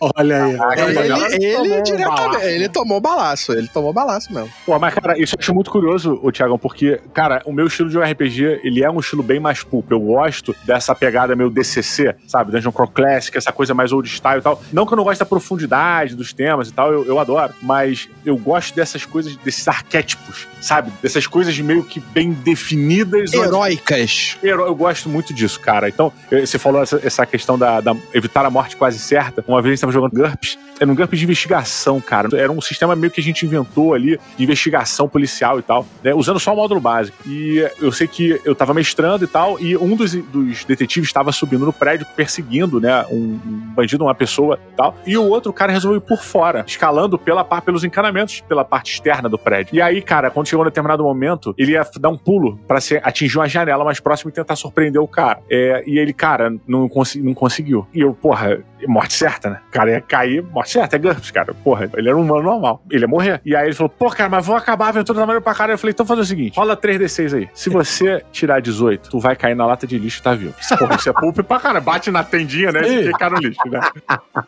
[0.00, 0.56] Olha aí.
[0.56, 4.50] Caraca, ele, Ele ele, tomou um diretamente, ele tomou balaço, ele tomou balaço mesmo.
[4.64, 7.90] Pô, mas, cara, isso eu acho muito curioso, o Thiagão, porque, cara, o meu estilo
[7.90, 9.90] de RPG, ele é um estilo bem mais pulp.
[9.90, 12.50] Eu gosto dessa pegada meio DCC, sabe?
[12.52, 14.62] Dungeon Crawl Classic, essa coisa mais old style e tal.
[14.72, 17.52] Não que eu não goste da profundidade dos temas e tal, eu, eu adoro.
[17.62, 20.90] Mas eu gosto dessas coisas, desses arquétipos, sabe?
[21.02, 23.34] Dessas coisas meio que bem definidas.
[23.34, 24.36] onde- Heróicas.
[24.42, 25.88] Eu, eu gosto muito disso, cara.
[25.88, 29.44] Então, eh, você falou essa, essa questão da, da evitar a morte quase certa.
[29.46, 30.58] Uma vez a gente tava jogando GURPS.
[30.80, 32.28] Era um GURPS de investigação, cara.
[32.34, 36.14] Era um sistema meio que a gente inventou ali, de investigação policial e tal, né?
[36.14, 37.16] Usando só o módulo básico.
[37.26, 41.32] E eu sei que eu tava mestrando e tal, e um dos, dos detetives estava
[41.32, 43.04] subindo no prédio, perseguindo, né?
[43.10, 44.96] Um, um bandido, uma pessoa e tal.
[45.06, 49.28] E o outro cara resolveu ir por fora, escalando pela, pelos encanamentos, pela parte externa
[49.28, 49.74] do prédio.
[49.74, 53.36] E aí, cara, quando chegou um determinado momento, ele ia dar um pulo se atingir
[53.36, 55.40] uma janela mais próxima e tentar surpreender o cara.
[55.50, 56.29] É, e ele, cara,
[56.66, 57.86] não, consi- não conseguiu.
[57.94, 59.60] E eu, porra, morte certa, né?
[59.68, 61.52] O cara ia cair, morte certa, é GURPS, cara.
[61.54, 62.82] Porra, ele era um humano normal.
[62.90, 63.40] Ele ia morrer.
[63.44, 65.74] E aí ele falou, pô, cara, mas vou acabar a aventura da maneira pra caralho.
[65.74, 67.48] Eu falei, então fazer o seguinte, rola 3D6 aí.
[67.54, 70.54] Se você tirar 18, tu vai cair na lata de lixo e tá vivo.
[70.78, 71.80] Porra, isso é pulp pra cara.
[71.80, 72.80] Bate na tendinha, né?
[72.86, 73.80] E fica no lixo, né?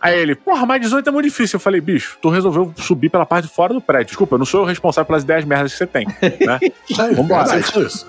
[0.00, 1.56] Aí ele, porra, mas 18 é muito difícil.
[1.56, 4.06] Eu falei, bicho, tu resolveu subir pela parte de fora do prédio.
[4.06, 6.06] Desculpa, eu não sou o responsável pelas 10 merdas que você tem,
[6.46, 6.58] né?
[7.14, 7.46] Vambora.
[7.62, 8.06] Foi isso.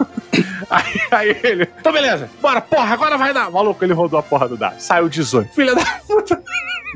[0.69, 3.49] Aí, aí ele, então beleza, bora, porra, agora vai dar.
[3.51, 4.79] Maluco, ele rodou a porra do dado.
[4.79, 5.53] Saiu 18.
[5.53, 6.41] Filha da puta,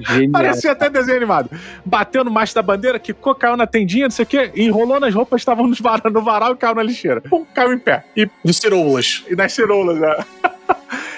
[0.08, 0.32] Genial.
[0.32, 1.50] parecia até desenho animado.
[1.86, 5.14] Bateu no macho da bandeira, quicou, caiu na tendinha, não sei o quê, enrolou nas
[5.14, 7.22] roupas, estavam nos var- no varal e caiu na lixeira.
[7.22, 8.04] Pum, caiu em pé.
[8.16, 9.24] E, De ciroulas.
[9.30, 10.16] e nas ceroulas, né?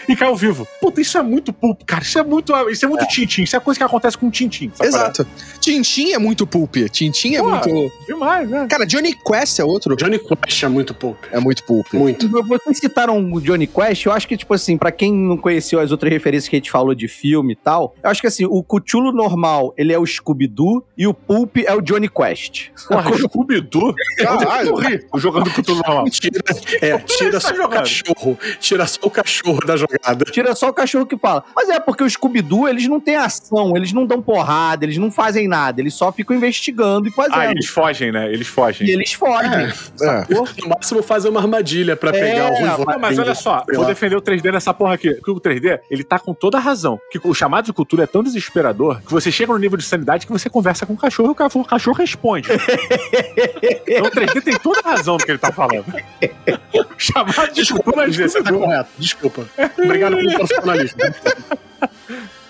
[0.09, 0.67] E caiu vivo.
[0.81, 2.01] Puta, isso é muito pulp, cara.
[2.01, 3.43] Isso é muito, isso é muito tintim.
[3.43, 4.71] Isso é coisa que acontece com tintim.
[4.81, 5.25] Exato.
[5.59, 6.75] Tintim é muito pulp.
[6.91, 7.49] Tintim é Pô.
[7.49, 7.69] muito.
[7.69, 7.91] parada.
[8.07, 8.67] Demais, né?
[8.67, 9.95] Cara, Johnny Quest é outro.
[9.95, 11.17] Johnny Quest é muito pulp.
[11.31, 11.93] É muito pulp.
[11.93, 12.27] Muito.
[12.27, 15.91] Vocês citaram o Johnny Quest, eu acho que, tipo assim, pra quem não conheceu as
[15.91, 18.63] outras referências que a gente falou de filme e tal, eu acho que assim, o
[18.63, 22.69] Cthulhu normal, ele é o Scooby-Doo e o Pulp é o Johnny Quest.
[22.87, 23.93] Porra, Scooby-Doo.
[24.17, 24.71] Caralho.
[24.71, 26.05] Morri jogando com tudo normal.
[26.09, 26.41] Tira,
[26.81, 28.39] é, tira só o cachorro.
[28.59, 29.98] Tira só o cachorro da jogada.
[30.31, 31.43] Tira só o cachorro que fala.
[31.55, 35.11] Mas é porque o Scooby-Doo, eles não têm ação, eles não dão porrada, eles não
[35.11, 37.35] fazem nada, eles só ficam investigando e fazendo.
[37.35, 38.31] Ah, eles fogem, né?
[38.31, 38.87] Eles fogem.
[38.87, 39.51] E eles fogem.
[40.01, 40.25] É.
[40.29, 42.85] No máximo fazer uma armadilha pra É, pegar o ruivo.
[42.85, 45.13] Não, mas olha só, vou defender o 3D nessa porra aqui.
[45.15, 46.99] Porque o 3D, ele tá com toda a razão.
[47.11, 50.25] Que o chamado de cultura é tão desesperador que você chega no nível de sanidade
[50.25, 52.49] que você conversa com o cachorro e o cachorro, o cachorro responde.
[53.87, 55.85] então o 3D tem toda a razão do que ele tá falando.
[56.71, 58.89] O chamado de cultura é tá correto.
[58.97, 59.45] Desculpa.
[59.89, 60.99] Obrigado pelo profissionalismo.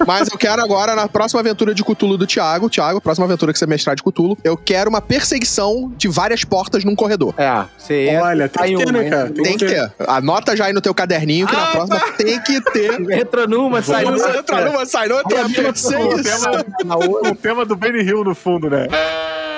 [0.08, 3.60] Mas eu quero agora, na próxima aventura de Cthulhu do Thiago, Thiago, próxima aventura que
[3.60, 7.34] você mestrar de Cthulhu, eu quero uma perseguição de várias portas num corredor.
[7.38, 9.30] É, você Olha, tem que ter, uma, né, cara?
[9.30, 9.92] Tem que ter.
[10.08, 12.94] Anota já aí no teu caderninho que na Ah, próxima tem que ter.
[13.12, 14.18] Entra numa, sai numa.
[14.18, 15.46] numa, entra numa, sai noutra.
[15.46, 16.52] A Perseguição.
[16.86, 16.98] Na.
[16.98, 18.88] O tema do Benny Hill no fundo, né?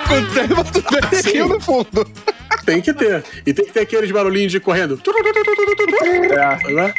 [0.09, 2.05] O tema do Benedinho no fundo.
[2.65, 3.23] Tem que ter.
[3.45, 4.99] E tem que ter aqueles barulhinhos de correndo.
[6.31, 6.73] É.
[6.73, 6.93] Né?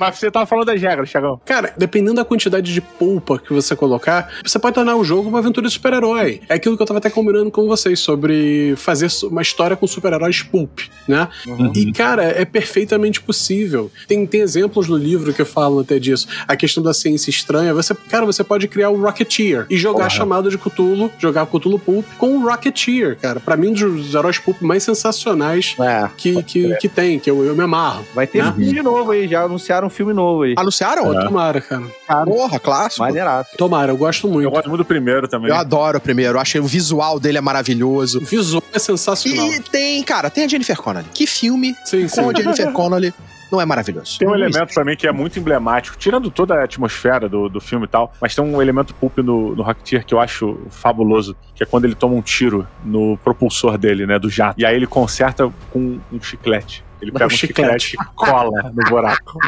[0.00, 1.38] Mas você tava falando das regras, Thiagão.
[1.44, 5.38] Cara, dependendo da quantidade de polpa que você colocar, você pode tornar o jogo uma
[5.38, 6.40] aventura de super-herói.
[6.48, 10.42] É aquilo que eu tava até combinando com vocês sobre fazer uma história com super-heróis
[10.42, 11.28] pulp, né?
[11.46, 11.70] Uhum.
[11.76, 13.90] E, cara, é perfeitamente possível.
[14.08, 16.26] Tem, tem exemplos no livro que falam até disso.
[16.48, 17.74] A questão da ciência estranha.
[17.74, 20.10] Você, cara, você pode criar o Rocketeer e jogar Porra.
[20.10, 23.38] chamado de Cthulhu, jogar Cthulhu Pulp com o Rocketeer, cara.
[23.38, 27.44] Pra mim, um dos heróis pulp mais sensacionais É, que, que, que tem, que eu,
[27.44, 28.04] eu me amarro.
[28.14, 28.54] vai ter né?
[28.56, 30.54] filme novo aí, já anunciaram um filme novo aí.
[30.56, 31.04] Anunciaram?
[31.04, 31.84] Pô, tomara, cara.
[32.24, 33.02] Porra, clássico.
[33.02, 33.56] Maneiraço.
[33.56, 34.46] Tomara, eu gosto muito.
[34.46, 35.50] Eu gosto muito do primeiro também.
[35.50, 36.36] Eu adoro o primeiro.
[36.36, 38.18] Eu achei o visual dele é maravilhoso.
[38.18, 39.46] O visual é sensacional.
[39.48, 41.08] E tem, cara, tem a Jennifer Connelly.
[41.12, 42.22] Que filme Sim, sim.
[42.22, 43.12] com a Jennifer Connelly
[43.50, 44.18] não é maravilhoso?
[44.18, 47.84] Tem um elemento também que é muito emblemático, tirando toda a atmosfera do, do filme
[47.84, 51.62] e tal, mas tem um elemento pulp no, no Rocketeer que eu acho fabuloso, que
[51.62, 54.60] é quando ele toma um tiro no propulsor dele, né, do jato.
[54.60, 56.84] E aí ele conserta com um chiclete.
[57.00, 57.96] Ele pega um, chiclete.
[58.00, 59.38] e cola no buraco.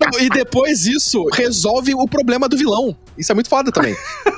[0.00, 2.96] Não, E depois isso resolve o problema do vilão.
[3.18, 3.94] Isso é muito foda também.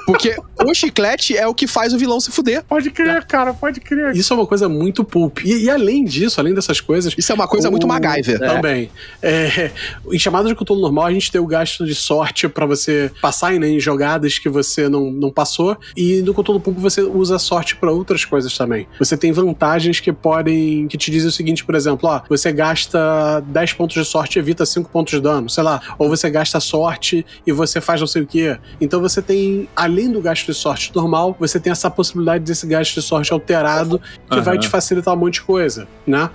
[0.06, 2.62] Porque o chiclete é o que faz o vilão se fuder.
[2.64, 4.14] Pode crer, cara, pode crer.
[4.16, 5.40] Isso é uma coisa muito pulp.
[5.44, 7.14] E, e além disso, além dessas coisas.
[7.18, 8.38] Isso é uma coisa o- muito MacGyver.
[8.38, 8.90] Também.
[9.22, 9.70] É,
[10.12, 13.52] em chamadas de controle normal, a gente tem o gasto de sorte pra você passar
[13.52, 15.76] né, em jogadas que você não, não passou.
[15.96, 18.86] E no controle pulp você usa a sorte pra outras coisas também.
[18.98, 20.86] Você tem vantagens que podem.
[20.88, 24.40] que te dizem o seguinte, por exemplo, ó, você gasta 10 pontos de sorte e
[24.40, 25.80] evita 5 pontos de dano, sei lá.
[25.96, 28.58] Ou você gasta sorte e você faz não sei o quê.
[28.80, 32.94] Então você tem, além do gasto de sorte normal, você tem essa possibilidade desse gasto
[32.94, 34.42] de sorte alterado que Aham.
[34.42, 36.28] vai te facilitar um monte de coisa, né?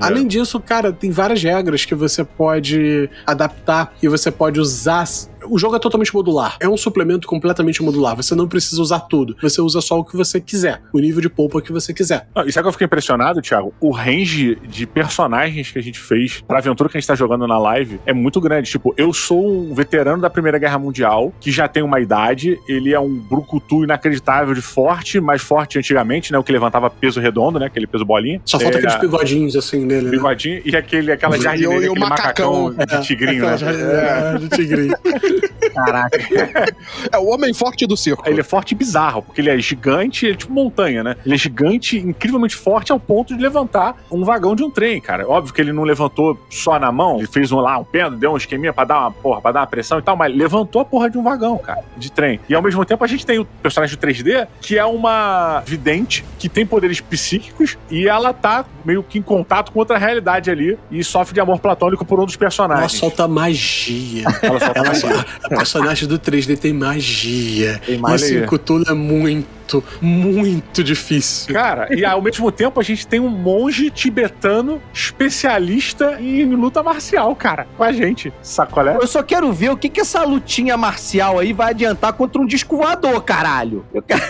[0.00, 5.06] Além disso, cara, tem várias regras que você pode adaptar e você pode usar.
[5.46, 6.56] O jogo é totalmente modular.
[6.60, 8.16] É um suplemento completamente modular.
[8.16, 9.36] Você não precisa usar tudo.
[9.42, 10.80] Você usa só o que você quiser.
[10.92, 12.26] O nível de polpa que você quiser.
[12.34, 13.72] Não, e sabe que eu fiquei impressionado, Thiago?
[13.80, 17.46] O range de personagens que a gente fez pra aventura que a gente tá jogando
[17.46, 18.70] na live é muito grande.
[18.70, 22.92] Tipo, eu sou um veterano da Primeira Guerra Mundial, que já tem uma idade, ele
[22.92, 26.38] é um brucutu inacreditável de forte, mais forte antigamente, né?
[26.38, 27.66] O que levantava peso redondo, né?
[27.66, 28.40] Aquele peso bolinha.
[28.44, 30.06] Só falta É, aqueles bigodinhos assim nele.
[30.06, 30.10] Né?
[30.10, 33.00] bigodinho e aquele, aquela jardineira, e o aquele macacão, macacão.
[33.00, 33.58] de tigrinho, Aquela né?
[33.58, 34.94] jardineira de tigrinho.
[35.84, 36.18] Caraca.
[37.12, 38.22] É o homem forte do circo.
[38.28, 41.16] Ele é forte e bizarro, porque ele é gigante, ele é tipo montanha, né?
[41.24, 45.28] Ele é gigante, incrivelmente forte ao ponto de levantar um vagão de um trem, cara.
[45.28, 48.32] Óbvio que ele não levantou só na mão, ele fez um lá, um pêndulo, deu
[48.32, 50.84] um esqueminha pra dar uma porra, pra dar uma pressão e tal, mas levantou a
[50.84, 52.40] porra de um vagão, cara, de trem.
[52.48, 56.24] E ao mesmo tempo a gente tem o personagem do 3D, que é uma vidente,
[56.38, 60.78] que tem poderes psíquicos, e ela tá meio que em contato com outra realidade ali,
[60.90, 62.92] e sofre de amor platônico por um dos Ela personagens.
[62.92, 64.24] solta magia.
[64.42, 65.26] Ela solta Ela magia.
[65.72, 67.80] Personagem do 3D tem magia.
[67.84, 68.38] Tem magia.
[68.44, 71.52] assim, Cthulhu é muito, muito difícil.
[71.54, 77.34] Cara, e ao mesmo tempo a gente tem um monge tibetano especialista em luta marcial,
[77.36, 78.32] cara, com a gente.
[78.42, 78.96] Sacolé?
[78.96, 82.46] Eu só quero ver o que, que essa lutinha marcial aí vai adiantar contra um
[82.46, 83.84] disco voador, caralho.
[83.92, 84.22] Eu quero-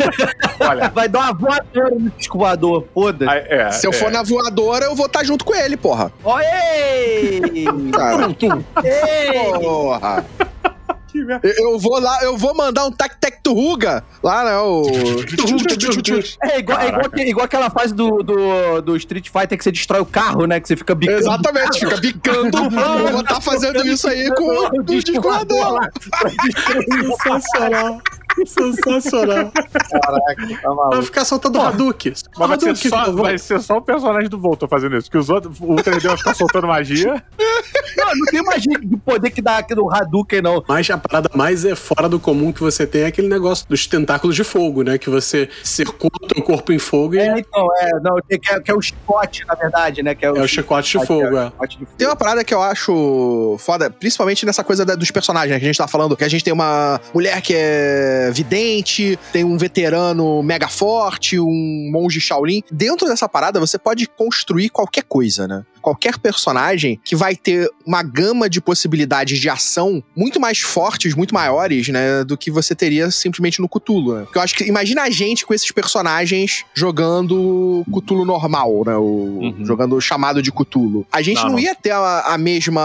[0.60, 0.88] Olha.
[0.98, 3.30] Vai dar uma voadora no disco voador, foda-se.
[3.32, 3.94] é, Se eu é.
[3.94, 6.10] for na voadora, eu vou estar junto com ele, porra.
[6.24, 6.42] Oi!
[6.44, 7.64] Ei!
[9.60, 10.24] porra.
[11.08, 11.48] Que merda.
[11.48, 14.58] Eu, eu vou lá, eu vou mandar um tac-tac turruga lá, né?
[14.58, 14.82] O.
[16.42, 20.00] É igual, é igual, igual aquela fase do, do, do Street Fighter que você destrói
[20.00, 20.60] o carro, né?
[20.60, 21.18] Que você fica bicando.
[21.18, 22.58] Exatamente, fica bicando.
[22.68, 25.88] Eu vou estar fazendo isso aí com o disco voador.
[28.46, 29.50] Sensacional.
[29.54, 30.90] Sensacional.
[30.90, 32.12] Tá Vai ficar soltando Hadouken.
[32.38, 35.10] Mas vai ser, só, vai ser só o personagem do Voltor fazendo isso.
[35.10, 37.22] Que os outros, o 3D vai ficar soltando magia.
[37.96, 40.62] Não, não tem magia do poder que dá aqui do Hadouken, não.
[40.68, 43.86] Mas a parada mais é fora do comum que você tem é aquele negócio dos
[43.86, 44.98] tentáculos de fogo, né?
[44.98, 48.34] Que você circula o teu corpo em fogo e É, é, então, é, não, que,
[48.52, 50.14] é, que é o chicote, na verdade, né?
[50.14, 51.46] Que é o, o chicote de fogo, é.
[51.46, 51.96] chicote de fogo.
[51.98, 55.64] Tem uma parada que eu acho foda, principalmente nessa coisa da- dos personagens né, que
[55.64, 59.56] a gente tá falando, que a gente tem uma mulher que é vidente, tem um
[59.56, 62.62] veterano mega forte, um monge Shaolin.
[62.70, 65.64] Dentro dessa parada, você pode construir qualquer coisa, né?
[65.88, 71.32] Qualquer personagem que vai ter uma gama de possibilidades de ação muito mais fortes, muito
[71.32, 72.24] maiores, né?
[72.24, 74.22] Do que você teria simplesmente no Cthulhu, né?
[74.24, 74.64] Porque eu acho que.
[74.64, 78.96] Imagina a gente com esses personagens jogando Cthulhu normal, né?
[78.96, 79.64] O, Uhum.
[79.64, 81.06] Jogando o chamado de Cthulhu.
[81.12, 82.80] A gente Não, não, ia ter a, a mesma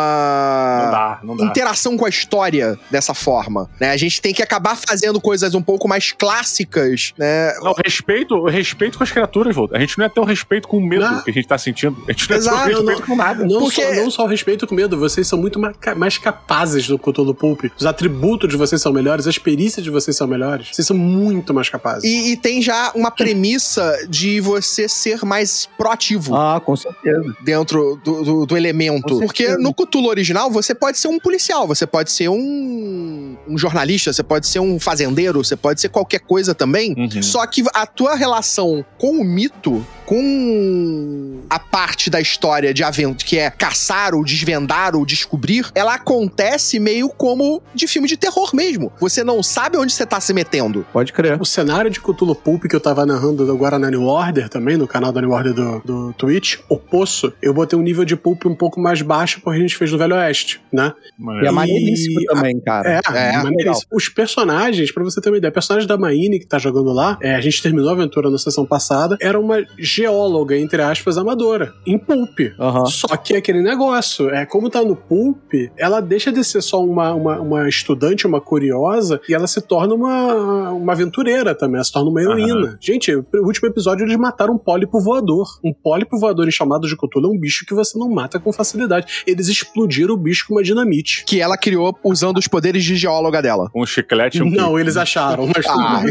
[0.83, 1.45] Não dá, não dá.
[1.45, 3.91] interação com a história dessa forma, né?
[3.91, 7.53] A gente tem que acabar fazendo coisas um pouco mais clássicas, né?
[7.61, 9.77] Não, respeito, respeito com as criaturas, Voltor.
[9.77, 11.21] A gente não ia ter o respeito com o medo Não.
[11.21, 11.97] que a gente tá sentindo.
[12.07, 13.45] A gente não ia ter Exato, o respeito respeito com nada.
[13.45, 15.59] Não, Porque- só, não só o respeito com medo, vocês são muito
[15.95, 17.65] mais capazes do Cthulhu Pulp.
[17.77, 20.69] Os atributos de vocês são melhores, as perícias de vocês são melhores.
[20.71, 22.03] Vocês são muito mais capazes.
[22.03, 27.35] E, e tem já uma premissa de você ser mais proativo Ah, com certeza.
[27.43, 29.19] dentro do, do- do elemento.
[29.19, 34.11] Porque no Cthulhu original, você pode ser um policial, você pode ser um, um jornalista,
[34.11, 36.93] você pode ser um fazendeiro, você pode ser qualquer coisa também.
[36.97, 37.21] Uhum.
[37.23, 43.23] Só que a tua relação com o mito, com a parte da história de avento,
[43.25, 48.51] que é caçar ou desvendar ou descobrir, ela acontece meio como de filme de terror
[48.53, 48.91] mesmo.
[48.99, 50.85] Você não sabe onde você tá se metendo.
[50.91, 51.39] Pode crer.
[51.41, 54.87] O cenário de Cthulhu Pulp que eu tava narrando agora na New Order também, no
[54.87, 58.45] canal da New Order do, do Twitch, o Poço, eu botei um nível de Pulp
[58.45, 60.93] um pouco mais baixo porque a gente fez no Velho Oeste, né?
[61.41, 62.89] E é E- maneiríssimo também, cara.
[62.89, 63.57] É, É, maneiríssimo.
[63.57, 63.79] legal.
[63.91, 67.17] Os personagens, pra você ter uma ideia, a personagem da Maine que tá jogando lá,
[67.21, 71.73] é, a gente terminou a aventura na sessão passada, era uma geóloga, entre aspas, amadora,
[71.85, 72.39] em Pulp.
[72.63, 72.85] Aham.
[72.85, 76.81] Só que é aquele negócio, é como tá no Pulp, ela deixa de ser só
[76.81, 81.83] uma, uma, uma estudante, uma curiosa, e ela se torna uma, uma aventureira também, ela
[81.83, 82.77] se torna uma heroína.
[82.79, 85.59] Gente, no último episódio eles mataram um pólipo voador.
[85.61, 88.53] Um pólipo voador em chamado de Cthulhu é um bicho que você não mata com
[88.53, 89.23] facilidade.
[89.27, 91.25] Eles explodiram o bicho com uma dinamite.
[91.25, 93.69] Que ela criou usando os poderes de geóloga dela.
[93.75, 96.01] Um chiclete e um Não, eles acharam, mas tudo Ah.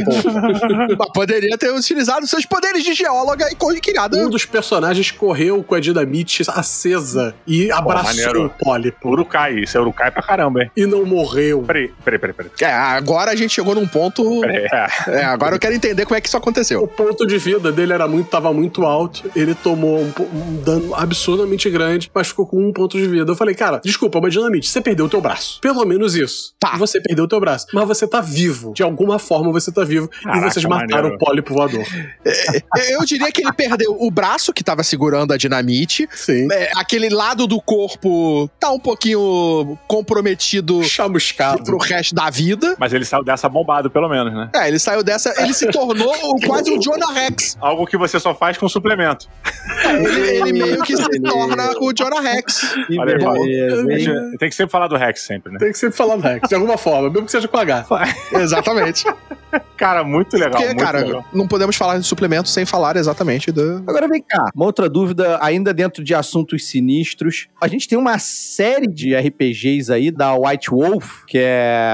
[0.99, 4.19] Mas poderia ter utilizado seus poderes de geóloga e criado.
[4.19, 8.47] Um dos personagens correu com a dinamite acesa e abraçou maneiro.
[8.47, 9.09] o pólipo.
[9.11, 10.71] Urukai, isso é Urukai pra caramba, hein?
[10.77, 11.63] E não morreu.
[11.63, 12.35] Peraí, peraí, peraí.
[12.35, 12.51] peraí.
[12.61, 14.45] É, agora a gente chegou num ponto.
[14.45, 14.67] É.
[15.09, 16.87] É, agora eu quero entender como é que isso O aconteceu.
[16.89, 19.31] ponto de vida dele era muito, tava muito alto.
[19.35, 23.31] Ele tomou um, um dano absurdamente grande, mas ficou com um ponto de vida.
[23.31, 25.61] Eu falei, cara, desculpa, mas dinamite, você perdeu o teu braço.
[25.61, 26.55] Pelo menos isso.
[26.59, 26.77] Tá.
[26.77, 27.67] Você perdeu o teu braço.
[27.73, 28.73] Mas você tá vivo.
[28.75, 30.09] De alguma forma você tá vivo.
[30.09, 31.15] Caraca, e vocês mataram maneiro.
[31.17, 31.85] o pólipo voador.
[32.91, 36.09] Eu diria que ele perdeu o braço que tava segurando a dinamite.
[36.13, 36.32] Sim.
[36.51, 41.65] É, aquele lado do corpo tá um pouquinho comprometido Chamuscado.
[41.65, 42.77] pro resto da vida.
[42.79, 44.51] Mas ele saiu dessa bombado, pelo menos, né?
[44.55, 45.35] É, ele saiu dessa.
[45.43, 46.13] Ele se tornou
[46.47, 47.57] quase um Jonah Rex.
[47.61, 49.29] Algo que você só faz com suplemento.
[49.85, 52.75] Ele, ele meio que se torna o Jonah Rex.
[52.87, 55.59] Que Olha beleza, Tem que sempre falar do Rex, sempre, né?
[55.59, 57.87] Tem que sempre falar do Rex, de alguma forma, mesmo que seja com H.
[58.33, 59.05] Exatamente.
[59.77, 60.53] Cara, muito legal.
[60.53, 61.25] Porque, muito cara, legal.
[61.33, 63.83] não podemos falar de suplemento sem falar exatamente do.
[63.87, 67.49] Agora vem cá, uma outra dúvida, ainda dentro de assuntos sinistros.
[67.61, 71.87] A gente tem uma série de RPGs aí da White Wolf, que é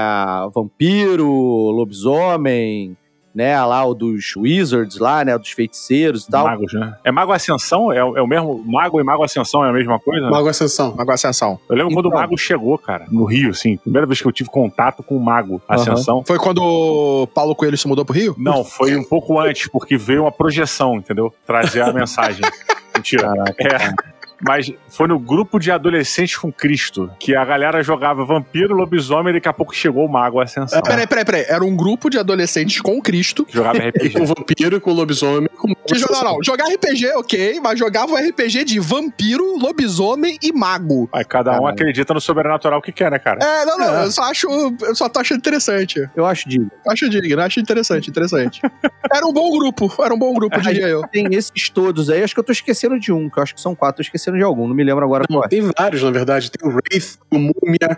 [0.53, 1.27] vampiro,
[1.71, 2.95] lobisomem,
[3.33, 3.61] né?
[3.63, 5.37] Lá o dos wizards lá, né?
[5.37, 6.45] Dos feiticeiros e tal.
[6.45, 6.95] Magos, né?
[7.03, 7.91] É Mago Ascensão?
[7.93, 8.61] É, o- é o mesmo.
[8.65, 10.29] Mago e Mago Ascensão é a mesma coisa?
[10.29, 10.95] Mago Ascensão.
[10.95, 11.59] Mago Ascensão.
[11.69, 12.19] Eu lembro quando o Então.
[12.21, 13.77] Mago chegou, cara, no Rio, assim.
[13.77, 16.23] Primeira vez que eu tive contato com o Mago Ascensão.
[16.25, 18.35] Foi quando o Paulo Coelho se mudou pro Rio?
[18.37, 21.33] Não, foi um pouco antes, porque veio uma projeção, entendeu?
[21.45, 22.41] Trazer a mensagem.
[22.95, 23.31] Mentira.
[23.59, 24.18] É.
[24.41, 29.33] Mas foi no grupo de adolescentes com Cristo que a galera jogava vampiro, lobisomem e
[29.37, 30.81] daqui a pouco chegou o Mago Ascensão.
[30.81, 31.45] Peraí, peraí, peraí.
[31.47, 33.45] Era um grupo de adolescentes com Cristo.
[33.45, 34.11] Que jogava RPG.
[34.11, 38.79] com vampiro, com lobisomem, com jogar, não, jogar RPG, ok, mas jogava um RPG de
[38.79, 41.09] vampiro, lobisomem e mago.
[41.13, 43.39] Aí cada um acredita no sobrenatural que quer, né, cara?
[43.43, 44.05] É, não, não, É.
[44.05, 44.47] eu só acho.
[44.81, 46.07] Eu só tô achando interessante.
[46.15, 46.69] Eu acho digno.
[46.87, 48.61] Acho digno, acho interessante, interessante.
[49.11, 51.01] Era um bom grupo, era um bom grupo, diria eu.
[51.11, 53.61] Tem esses todos aí, acho que eu tô esquecendo de um, que eu acho que
[53.61, 54.01] são quatro, tô
[54.37, 55.47] de algum, não me lembro agora qual é.
[55.47, 56.51] Tem vários, na verdade.
[56.51, 57.97] Tem o Wraith, o Múmia,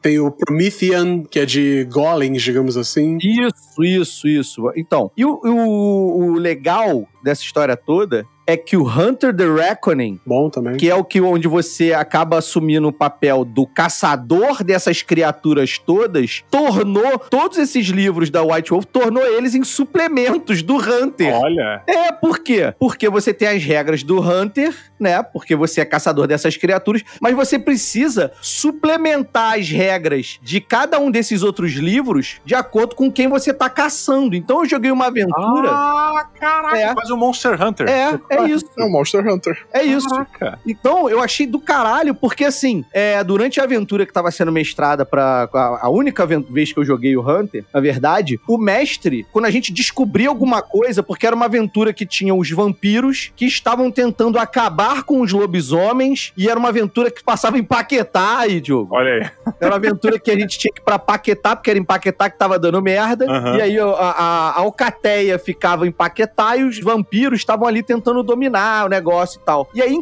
[0.00, 3.18] tem o Promethean, que é de golems, digamos assim.
[3.20, 4.72] Isso, isso, isso.
[4.76, 10.20] Então, e o, o- o legal dessa história toda é que o Hunter the Reckoning,
[10.26, 10.76] Bom também.
[10.76, 16.44] que é o que onde você acaba assumindo o papel do caçador dessas criaturas todas,
[16.50, 21.34] tornou todos esses livros da White Wolf, tornou eles em suplementos do Hunter.
[21.34, 22.74] Olha, É, por quê?
[22.78, 25.22] Porque você tem as regras do Hunter, né?
[25.22, 31.10] Porque você é caçador dessas criaturas, mas você precisa suplementar as regras de cada um
[31.10, 34.34] desses outros livros de acordo com quem você tá caçando.
[34.36, 35.70] Então eu joguei uma aventura.
[35.70, 36.94] Ah, caraca, É.
[36.94, 37.88] quase um Monster Hunter.
[37.88, 38.66] É, é isso.
[38.78, 39.58] É o Monster Hunter.
[39.72, 40.08] É isso.
[40.08, 40.58] Caraca.
[40.66, 45.04] Então, eu achei do caralho, porque assim, é, durante a aventura que tava sendo mestrada
[45.04, 45.48] pra.
[45.52, 49.50] A, a única vez que eu joguei o Hunter, na verdade, o mestre, quando a
[49.50, 54.38] gente descobria alguma coisa, porque era uma aventura que tinha os vampiros que estavam tentando
[54.38, 58.94] acabar com os lobisomens, e era uma aventura que passava em Paquetá aí, Diogo.
[58.94, 59.52] Olha aí.
[59.60, 62.30] Era uma aventura que a gente tinha que ir pra Paquetá, porque era em Paquetá
[62.30, 63.26] que tava dando merda.
[63.28, 63.56] Aham.
[63.56, 68.21] E aí a, a, a Alcateia ficava em Paquetá e os vampiros estavam ali tentando
[68.22, 69.68] dominar o negócio e tal.
[69.74, 69.98] E aí,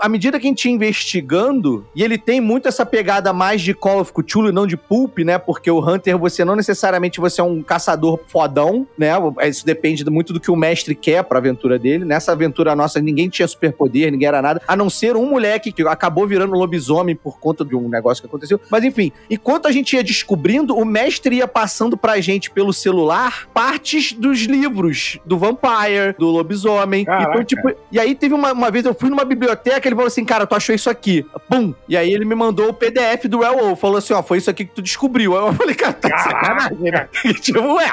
[0.00, 3.74] à medida que a gente ia investigando, e ele tem muito essa pegada mais de
[3.74, 5.38] Call of Cthulhu e não de Pulp, né?
[5.38, 9.12] Porque o Hunter, você não necessariamente você é um caçador fodão, né?
[9.48, 12.04] Isso depende muito do que o mestre quer pra aventura dele.
[12.04, 15.82] Nessa aventura nossa, ninguém tinha superpoder, ninguém era nada, a não ser um moleque que
[15.86, 18.60] acabou virando lobisomem por conta de um negócio que aconteceu.
[18.70, 23.48] Mas enfim, enquanto a gente ia descobrindo, o mestre ia passando pra gente pelo celular
[23.52, 27.04] partes dos livros do Vampire, do lobisomem.
[27.04, 27.30] Caraca.
[27.30, 30.24] Então, tipo, e aí teve uma, uma vez, eu fui numa biblioteca, ele falou assim,
[30.24, 31.24] cara, tu achou isso aqui?
[31.48, 31.74] Pum!
[31.88, 34.64] E aí ele me mandou o PDF do Werewolf, falou assim, ó, foi isso aqui
[34.64, 35.36] que tu descobriu.
[35.38, 37.08] Aí eu falei, cara, tá sacanagem, né?
[37.40, 37.90] tipo, ué,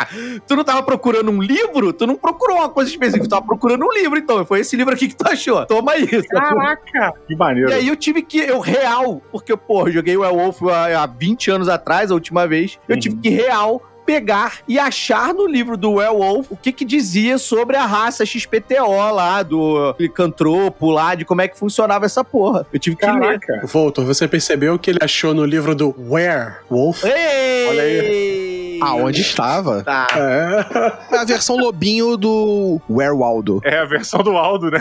[0.48, 1.92] tu não tava procurando um livro?
[1.94, 4.46] Tu não procurou uma coisa específica, tu tava procurando um livro, então.
[4.46, 5.66] Foi esse livro aqui que tu achou.
[5.66, 6.28] Toma isso.
[6.30, 7.14] Caraca!
[7.28, 7.70] Que maneiro.
[7.70, 11.06] E aí eu tive que, eu real, porque, pô, eu joguei o Werewolf há, há
[11.06, 13.00] 20 anos atrás, a última vez, eu Uhum.
[13.00, 17.78] tive que real pegar e achar no livro do Werewolf o que que dizia sobre
[17.78, 22.66] a raça XPTO lá, do licantropo lá, de como é que funcionava essa porra.
[22.74, 23.40] Eu tive que ler.
[23.40, 23.68] Caraca!
[23.68, 27.04] Voltor, você percebeu que ele achou no livro do Werewolf?
[27.04, 27.68] Ei!
[27.70, 28.80] Olha aí.
[28.82, 29.84] Aonde estava?
[29.84, 30.08] Tá.
[30.16, 31.16] É.
[31.16, 33.62] É a versão lobinho do Werewaldo.
[33.64, 34.80] É a versão do Aldo, né?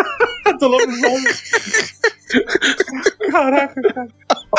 [0.58, 1.24] do lobisomem.
[3.30, 4.08] Caraca, cara.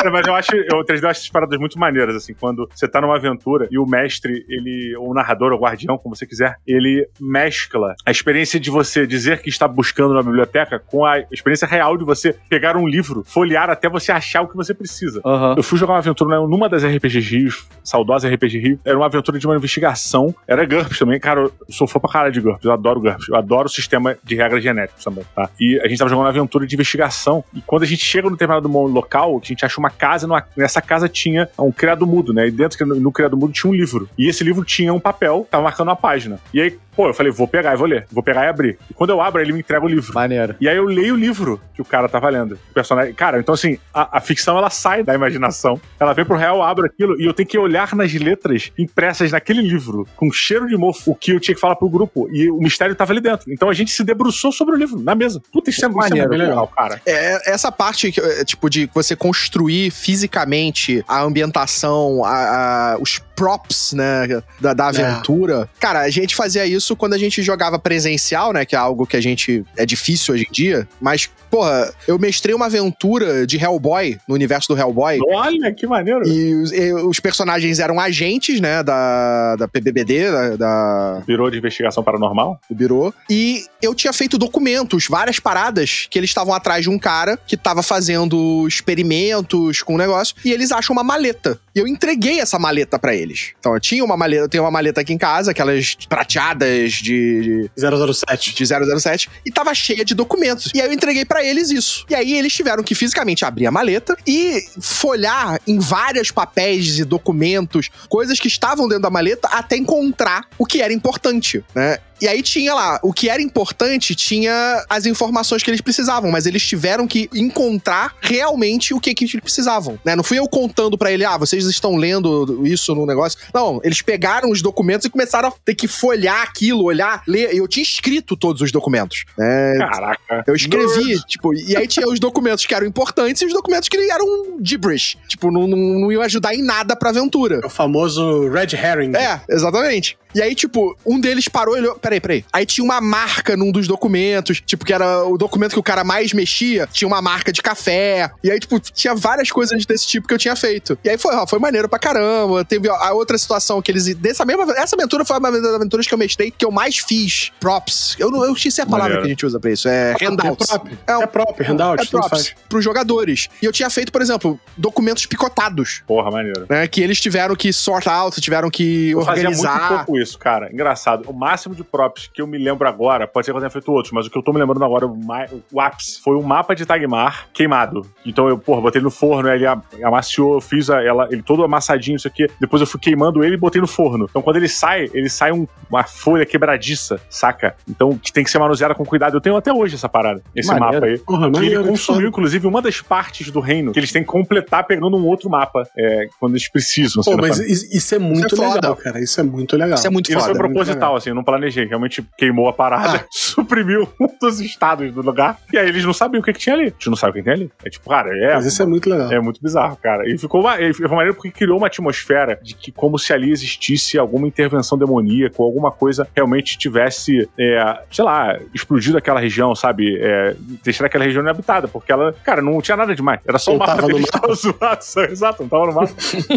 [0.00, 2.88] Olha, mas eu acho, eu 3D eu acho essas paradas muito maneiras, assim, quando você
[2.88, 6.26] tá numa aventura e o mestre, ele, ou o narrador, ou o guardião, como você
[6.26, 11.20] quiser, ele mescla a experiência de você dizer que está buscando na biblioteca com a
[11.30, 15.20] experiência real de você pegar um livro, folhear até você achar o que você precisa.
[15.24, 15.54] Aham.
[15.56, 18.80] Eu fui jogar uma aventura numa das RPG Rios, saudosa RPG Rio.
[18.84, 20.34] Era uma aventura de uma investigação.
[20.46, 21.20] Era GURPS também.
[21.20, 22.64] Cara, eu sou fã pra caralho de GURPS.
[22.64, 23.28] Eu adoro GURPS.
[23.28, 25.48] Eu adoro o sistema de regras genéricos também, tá?
[25.60, 27.44] E a gente tava jogando uma aventura de investigação.
[27.54, 30.26] E quando a gente chega no determinado local, a gente acha uma casa.
[30.26, 32.46] numa- nessa casa tinha um criado mudo, né?
[32.48, 34.08] E dentro no criado mudo tinha um livro.
[34.18, 36.38] E esse livro tinha um papel, tava marcando uma página.
[36.52, 38.06] E aí, pô, eu falei, vou pegar e vou ler.
[38.10, 38.78] Vou pegar e abrir.
[38.90, 40.14] E quando eu abro, ele me entrega o livro.
[40.14, 40.54] Maneiro.
[40.60, 42.52] E aí eu leio o livro que o cara tava lendo.
[42.70, 43.12] O personagem.
[43.14, 45.80] Cara, então assim, a, a ficção ela sai da imaginação.
[45.98, 49.62] Ela vem pro real, abro aquilo e eu tenho que olhar nas letras impressas naquele
[49.62, 52.28] livro, com cheiro de mofo, o que eu tinha que falar pro grupo.
[52.32, 53.50] E o mistério tava ali dentro.
[53.52, 55.40] Então a gente se debruçou sobre o livro, na mesa.
[55.52, 57.00] Puta, isso é, isso é Maneiro, legal, cara.
[57.06, 63.92] É, essa parte, é, tipo, de você construir fisicamente a ambientação, a- a- os props,
[63.92, 65.68] né, da, da aventura.
[65.80, 69.16] Cara, a gente fazia isso quando a gente jogava presencial, né, que é algo que
[69.16, 69.64] a gente...
[69.76, 74.74] é difícil hoje em dia, mas, porra, eu mestrei uma aventura de Hellboy, no universo
[74.74, 76.26] do Hellboy, Olha, que maneiro.
[76.26, 81.58] e os, e os personagens eram agentes, né, da, da PBBD, da- da, Virou de
[81.58, 82.58] investigação paranormal?
[82.68, 83.14] do Biro.
[83.30, 87.56] E eu tinha feito documentos, várias paradas, que eles estavam atrás de um cara que
[87.56, 91.58] tava fazendo experimentos com o negócio, e eles acham uma maleta.
[91.74, 93.52] E eu entreguei essa maleta pra eles.
[93.58, 97.70] Então eu tinha uma maleta, eu tenho uma maleta aqui em casa, aquelas prateadas de,
[97.76, 98.54] 007.
[98.54, 100.70] de 007 e tava cheia de documentos.
[100.74, 102.04] E aí eu entreguei pra eles isso.
[102.08, 107.04] E aí eles tiveram que fisicamente abrir a maleta e folhar em vários papéis e
[107.04, 111.98] documentos, coisas que estavam dentro da maleta até encontrar o que era importante, né?
[112.20, 116.46] E aí tinha lá, o que era importante tinha as informações que eles precisavam, mas
[116.46, 120.14] eles tiveram que encontrar realmente o que, que eles precisavam, né?
[120.16, 123.38] Não fui eu contando pra ele, ah, vocês estão lendo isso no negócio.
[123.52, 127.54] Não, eles pegaram os documentos e começaram a ter que folhar aquilo, olhar, ler.
[127.54, 129.76] Eu tinha escrito todos os documentos, né?
[129.78, 130.44] Caraca.
[130.46, 133.96] Eu escrevi, tipo, e aí tinha os documentos que eram importantes e os documentos que
[133.96, 135.18] eram gibberish.
[135.28, 137.60] Tipo, não, não, não iam ajudar em nada pra aventura.
[137.62, 139.16] É o famoso Red Herring.
[139.16, 140.16] É, exatamente.
[140.34, 141.94] E aí, tipo, um deles parou e olhou.
[141.94, 142.44] Peraí, peraí.
[142.52, 146.04] Aí tinha uma marca num dos documentos, tipo, que era o documento que o cara
[146.04, 148.30] mais mexia, tinha uma marca de café.
[148.42, 150.98] E aí, tipo, tinha várias coisas desse tipo que eu tinha feito.
[151.04, 152.64] E aí foi, ó, foi maneiro pra caramba.
[152.64, 154.14] Teve a outra situação que eles.
[154.14, 154.64] Dessa mesma.
[154.76, 157.50] Essa aventura foi uma das aventuras que eu mestrei que eu mais fiz.
[157.60, 158.16] Props.
[158.18, 159.22] Eu, não- eu esqueci a palavra Maneiro.
[159.22, 159.88] que a gente usa pra isso.
[159.88, 160.66] É É handouts.
[160.66, 160.88] prop.
[161.06, 162.02] É um- É prop, handout.
[162.02, 163.48] É tanto props pros jogadores.
[163.62, 166.66] E eu tinha feito, por exemplo, documentos picotados, Porra, maneiro.
[166.68, 166.86] né?
[166.86, 169.88] Que eles tiveram que sort out, tiveram que Eu fazia muito organizar.
[170.04, 170.70] pouco isso, cara.
[170.72, 171.24] Engraçado.
[171.28, 173.92] O máximo de props que eu me lembro agora, pode ser que eu tenha feito
[173.92, 176.42] outros, mas o que eu tô me lembrando agora, o, mai- o ápice, foi um
[176.42, 178.04] mapa de Tagmar queimado.
[178.26, 179.64] Então eu, porra, botei no forno, ele
[180.02, 182.48] amaciou, eu fiz a- ela, ele todo amassadinho, isso aqui.
[182.60, 184.26] Depois eu fui queimando ele e botei no forno.
[184.28, 187.76] Então quando ele sai, ele sai um- uma folha quebradiça, saca?
[187.88, 189.36] Então que tem que ser manuseada com cuidado.
[189.36, 190.94] Eu tenho até hoje essa parada, esse Maneiro.
[190.94, 191.18] mapa aí.
[191.18, 192.28] Porra, Que ele consumiu, foda.
[192.28, 195.86] inclusive, uma das partes do reino que eles têm que completar pegando um outro mapa
[195.96, 197.22] é, quando eles precisam.
[197.22, 198.74] Pô, assim, mas na- is- isso é muito Isso é foda.
[198.74, 199.20] legal, cara.
[199.22, 199.94] Isso é muito legal.
[199.94, 200.50] Isso é muito Isso foda.
[200.50, 201.83] foi proposital, assim, eu não planejei.
[201.86, 203.26] Realmente queimou a parada, Ah.
[203.30, 205.58] suprimiu um dos estados do lugar.
[205.72, 206.84] E aí eles não sabiam o que, que tinha ali.
[206.84, 207.70] A gente não sabe o que tem ali.
[207.84, 208.54] É tipo, cara, é.
[208.54, 209.32] Mas isso é muito legal.
[209.32, 210.28] É muito bizarro, cara.
[210.28, 213.50] E ficou ma- e foi maneiro porque criou uma atmosfera de que, como se ali
[213.50, 219.74] existisse alguma intervenção demoníaca ou alguma coisa realmente tivesse, é, sei lá, explodido aquela região,
[219.74, 220.18] sabe?
[220.20, 223.40] É, deixar aquela região inabitada, porque ela, cara, não tinha nada demais.
[223.46, 224.08] Era só o mapa mapa.
[224.40, 225.30] tava zoado.
[225.30, 226.12] Exato, não tava no mapa.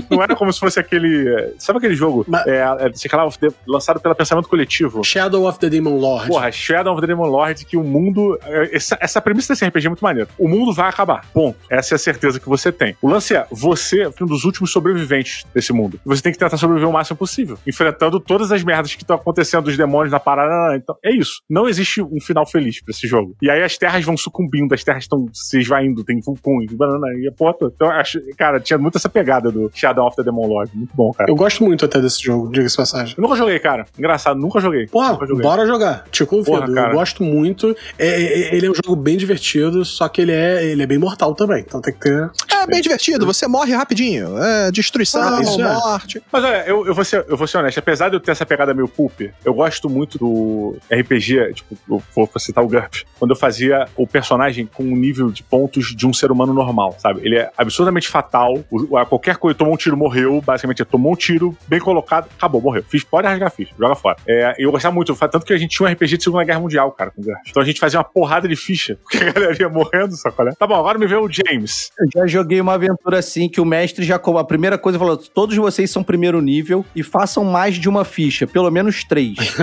[0.09, 1.53] não era como se fosse aquele.
[1.57, 2.25] Sabe aquele jogo?
[2.28, 3.28] Mas- É, é, sei lá,
[3.67, 5.03] lançado pela Pensamento Coletivo.
[5.18, 6.28] Shadow of the Demon Lord.
[6.28, 8.39] Porra, Shadow of the Demon Lord, que o mundo.
[8.72, 10.30] Essa, essa premissa desse RPG é muito maneira.
[10.38, 11.26] O mundo vai acabar.
[11.34, 11.57] Ponto.
[11.70, 12.95] Essa é a certeza que você tem.
[13.01, 15.99] O lance é: você é um dos últimos sobreviventes desse mundo.
[16.05, 19.65] Você tem que tentar sobreviver o máximo possível, enfrentando todas as merdas que estão acontecendo,
[19.65, 20.76] dos demônios na parada.
[20.76, 21.41] Então, é isso.
[21.49, 23.36] Não existe um final feliz pra esse jogo.
[23.41, 27.28] E aí as terras vão sucumbindo, as terras estão se esvaindo, tem vulcões, banana e
[27.28, 27.74] a porra toda.
[27.76, 30.72] Então, eu acho, cara, tinha muito essa pegada do Shadow of the Demon Lord.
[30.76, 31.30] Muito bom, cara.
[31.30, 33.15] Eu gosto muito até desse jogo, diga-se passagem.
[33.18, 33.86] Eu nunca joguei, cara.
[33.97, 34.88] Engraçado, nunca joguei.
[34.88, 36.03] Porra, bora jogar.
[36.12, 36.58] Te convido.
[36.58, 36.89] Porra, cara.
[36.91, 37.76] eu gosto muito.
[37.97, 40.97] É, é- ele é um jogo bem divertido, só que ele é, ele é bem
[40.97, 41.64] mortal também.
[41.66, 42.30] Então tem que ter.
[42.51, 44.38] É bem divertido, você morre rapidinho.
[44.41, 45.74] É destruição, Ah, isso é.
[45.74, 46.22] morte.
[46.32, 48.45] Mas olha, eu, eu, vou ser, eu vou ser honesto, apesar de eu ter essa
[48.45, 53.32] pegada meio pulp, eu gosto muito do RPG, tipo, eu vou citar o GURP, quando
[53.32, 57.22] eu fazia o personagem com um nível de pontos de um ser humano normal, sabe?
[57.24, 61.16] Ele é absurdamente fatal, o- a qualquer coisa, tomou um tiro, morreu, basicamente, tomou um
[61.16, 62.84] tiro, bem colocado, acabou, morreu.
[62.89, 64.18] Fiz, pode rasgar ficha, joga fora.
[64.28, 66.91] É, eu gostava muito, tanto que a gente tinha um RPG de Segunda Guerra Mundial,
[66.91, 67.13] cara.
[67.47, 70.47] Então a gente fazia uma porrada de ficha, porque a galera ia morrendo, só qual
[70.47, 70.51] é?
[70.51, 71.91] Tá bom, agora me vê o James.
[71.99, 74.17] Eu já joguei uma aventura assim que o mestre já.
[74.17, 78.45] A primeira coisa falou: todos vocês são primeiro nível e façam mais de uma ficha,
[78.47, 79.37] pelo menos três.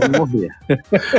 [0.00, 0.48] Vou morrer.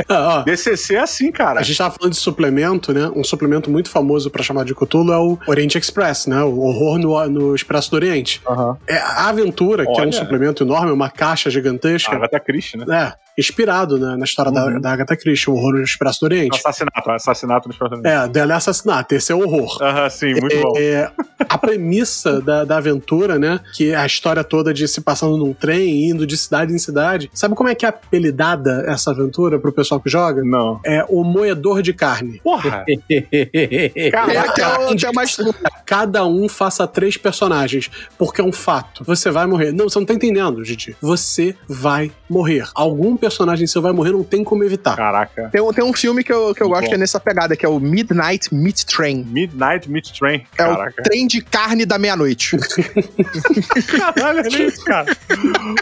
[0.08, 1.60] Ah, ó, DCC é assim, cara.
[1.60, 3.10] a gente tava falando de suplemento, né?
[3.14, 6.42] Um suplemento muito famoso pra chamar de Cthulhu é o Oriente Express, né?
[6.42, 8.42] O horror no, no Expresso do Oriente.
[8.86, 10.12] É, a aventura, que é um Olha.
[10.12, 12.14] suplemento enorme, uma caixa gigantesca.
[12.14, 13.08] Agatha Christie, né?
[13.08, 16.58] É, inspirado né, na história da, da Agatha Christie, o horror no Expresso do Oriente.
[16.58, 18.10] Assassinato, assassinato nos Estados Unidos.
[18.10, 19.78] É, dela é assassinato, esse é o horror.
[19.80, 20.72] Aham, sim, muito bom.
[20.76, 23.60] É, a premissa da, da aventura, né?
[23.74, 27.30] Que é a história toda de se passando num trem, indo de cidade em cidade.
[27.32, 30.42] Sabe como é que é apelidada essa aventura pro pessoal que joga?
[30.42, 30.80] Não.
[30.84, 32.40] É o moedor de carne.
[32.42, 32.84] Porra!
[33.08, 34.62] É, Caraca!
[34.90, 35.36] é que é mais.
[35.84, 39.04] Cada um faça três personagens, porque é um fato.
[39.04, 39.72] Você vai morrer.
[39.72, 40.96] Não, você não tá entendendo, Didi.
[41.00, 42.68] Você vai morrer.
[42.74, 44.96] Algum personagem seu vai morrer, não tem como evitar.
[44.96, 45.48] Caraca.
[45.50, 46.88] Tem, um- tem um filme que eu, que eu Muito gosto bom.
[46.90, 49.24] que é nessa pegada, que é o Midnight Meat Train.
[49.28, 50.36] Midnight Meat Train.
[50.36, 51.00] É Caraca.
[51.00, 52.56] o trem de carne da meia-noite.
[53.86, 55.16] Caralho, olha isso, cara.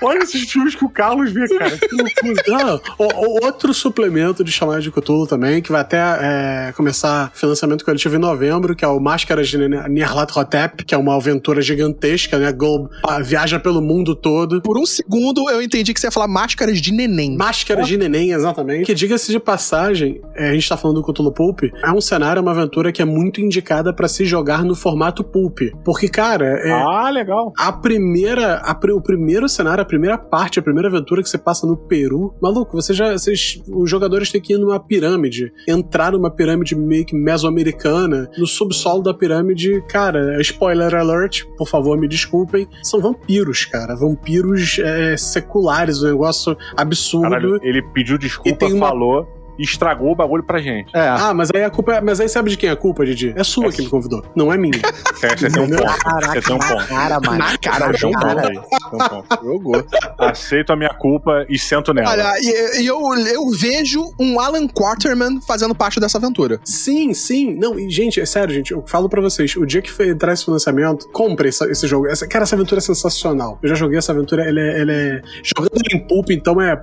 [0.02, 1.76] Olha esses filmes que o Carlos vê, cara.
[1.76, 2.36] Que loucura.
[2.56, 7.84] Ah, o- outro suplemento de chamada de Cthulhu também, que vai até é, começar financiamento
[7.84, 12.52] coletivo em novembro, que é o Máscaras de Nyarlathotep, que é uma aventura gigantesca, né?
[12.52, 14.62] Globo ah, viaja pelo mundo todo.
[14.62, 17.35] Por um segundo eu entendi que você ia falar máscaras de neném.
[17.36, 18.84] Máscaras de neném, exatamente.
[18.84, 22.40] Que diga-se de passagem, é, a gente tá falando do Cthulhu Pulp, é um cenário,
[22.40, 25.60] é uma aventura que é muito indicada pra se jogar no formato Pulp.
[25.84, 27.52] Porque, cara, é, Ah, legal.
[27.56, 31.66] A primeira, a o primeiro cenário, a primeira parte, a primeira aventura que você passa
[31.66, 36.30] no Peru, maluco, você já, vocês, os jogadores têm que ir numa pirâmide, entrar numa
[36.30, 42.68] pirâmide meio que mesoamericana, no subsolo da pirâmide, cara, spoiler alert, por favor, me desculpem,
[42.82, 47.25] são vampiros, cara, vampiros é, seculares, um negócio absurdo.
[47.30, 50.90] Caralho, ele pediu desculpa, E falou e estragou o bagulho pra gente.
[50.94, 51.08] É.
[51.08, 53.32] Ah, mas aí a culpa, é- mas aí sabe de quem é a culpa, Didi?
[53.36, 54.72] É sua É que me convidou, não é minha.
[55.14, 56.26] Você, você tem um ponto.
[56.32, 56.86] Você tem um ponto.
[56.88, 57.38] Cara, mano.
[57.38, 58.20] Na cara, Tem um jogou.
[58.28, 58.54] ponto aí.
[58.54, 58.60] Tem
[58.92, 59.44] um ponto.
[59.44, 59.84] Jogou.
[60.18, 62.10] Aceito a minha culpa e sento nela.
[62.10, 66.60] Olha, e, eu, eu vejo um Alan Quarterman fazendo parte dessa aventura.
[66.64, 67.54] Sim, sim.
[67.54, 68.72] Não, e, gente, é sério, gente.
[68.72, 69.54] Eu falo pra vocês.
[69.56, 72.06] O dia que foi entrar esse financiamento, compre essa- esse jogo.
[72.06, 73.58] Essa, cara, essa aventura é sensacional.
[73.62, 74.42] Eu já joguei essa aventura.
[74.48, 74.80] Ela é.
[74.80, 76.82] Ela é jogando em pulp, então é.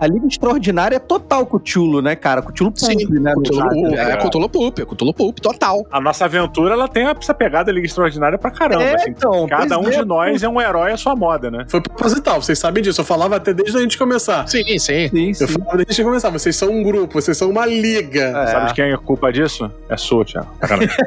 [0.00, 2.42] A Liga Extraordinária é total Cthulhu, né, cara?
[2.42, 3.32] Cthulhu Sim, né?
[3.34, 3.68] Cthulhu.
[3.68, 3.94] Pulp.
[3.94, 4.10] é.
[4.12, 5.86] É, Cthulhu Pulp, é Cthulhu Pulp, total.
[5.90, 8.84] A nossa aventura, ela tem essa pegada Liga Extraordinária pra caramba.
[8.84, 9.10] É, assim.
[9.10, 11.64] então, Cada um é, de nós é um herói à sua moda, né?
[11.68, 13.00] Foi proposital, vocês sabem disso.
[13.00, 14.46] Eu falava até desde a gente começar.
[14.48, 15.08] Sim, sim.
[15.08, 15.54] Sim, Eu sim.
[15.54, 16.30] falava desde a gente começar.
[16.30, 18.24] Vocês são um grupo, vocês são uma liga.
[18.24, 18.46] É.
[18.46, 19.70] Sabe de quem é a culpa disso?
[19.88, 20.48] É sua, Thiago.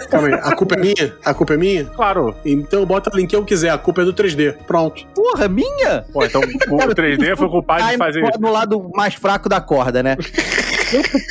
[0.09, 0.33] Calma aí.
[0.33, 1.13] A culpa é minha?
[1.23, 1.85] A culpa é minha?
[1.85, 2.35] claro.
[2.45, 3.69] Então bota o link que eu quiser.
[3.69, 4.55] A culpa é do 3D.
[4.65, 5.05] Pronto.
[5.15, 6.05] Porra, minha?
[6.13, 8.39] Pô, então o 3D foi culpado de fazer isso.
[8.39, 10.15] no lado mais fraco da corda, né?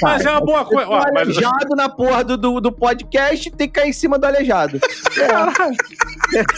[0.03, 0.87] Mas é uma boa coisa.
[0.87, 3.93] tô Ó, mas- aleijado na porra do, do, do podcast e tem que cair em
[3.93, 4.79] cima do aleijado.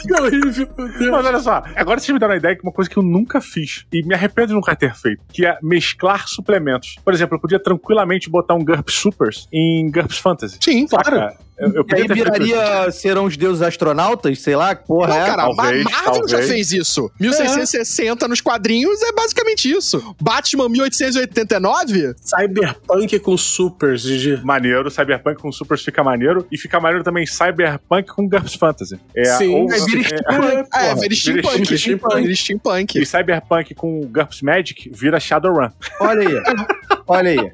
[0.02, 1.10] Que horrível, meu Deus.
[1.10, 3.40] Mas olha só, agora vocês me deram uma ideia que uma coisa que eu nunca
[3.40, 6.96] fiz e me arrependo de nunca ter feito, que é mesclar suplementos.
[7.04, 10.58] Por exemplo, eu podia tranquilamente botar um GURPS Supers em GURPS Fantasy.
[10.62, 11.04] Sim, claro.
[11.16, 11.36] Saca?
[11.58, 15.26] Eu, eu E aí viraria, serão os deuses astronautas, sei lá, porra Não, é.
[15.26, 16.48] cara, talvez, Marvel já talvez.
[16.48, 17.10] fez isso.
[17.18, 20.14] 1660 nos quadrinhos é basicamente isso.
[20.20, 22.14] Batman 1889?
[22.20, 24.40] Cyberpunk com supers, Gigi.
[24.44, 26.46] Maneiro, Cyberpunk com Supers fica maneiro.
[26.50, 28.98] E fica maneiro também Cyberpunk com GURPS Fantasy.
[29.16, 29.54] É, Sim.
[29.54, 30.94] ou- É, vira é, steampunk, É, porra.
[30.96, 32.92] vira steampunk.
[32.94, 35.70] vira e Cyberpunk com GURPS Magic vira Shadowrun.
[36.00, 36.42] Olha aí.
[37.10, 37.52] Olha aí.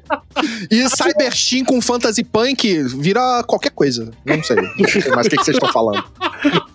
[0.69, 3.94] E Cybersteam com Fantasy Punk vira qualquer coisa.
[3.99, 4.55] Não sei.
[4.55, 6.03] Não sei mais o que, que vocês estão falando.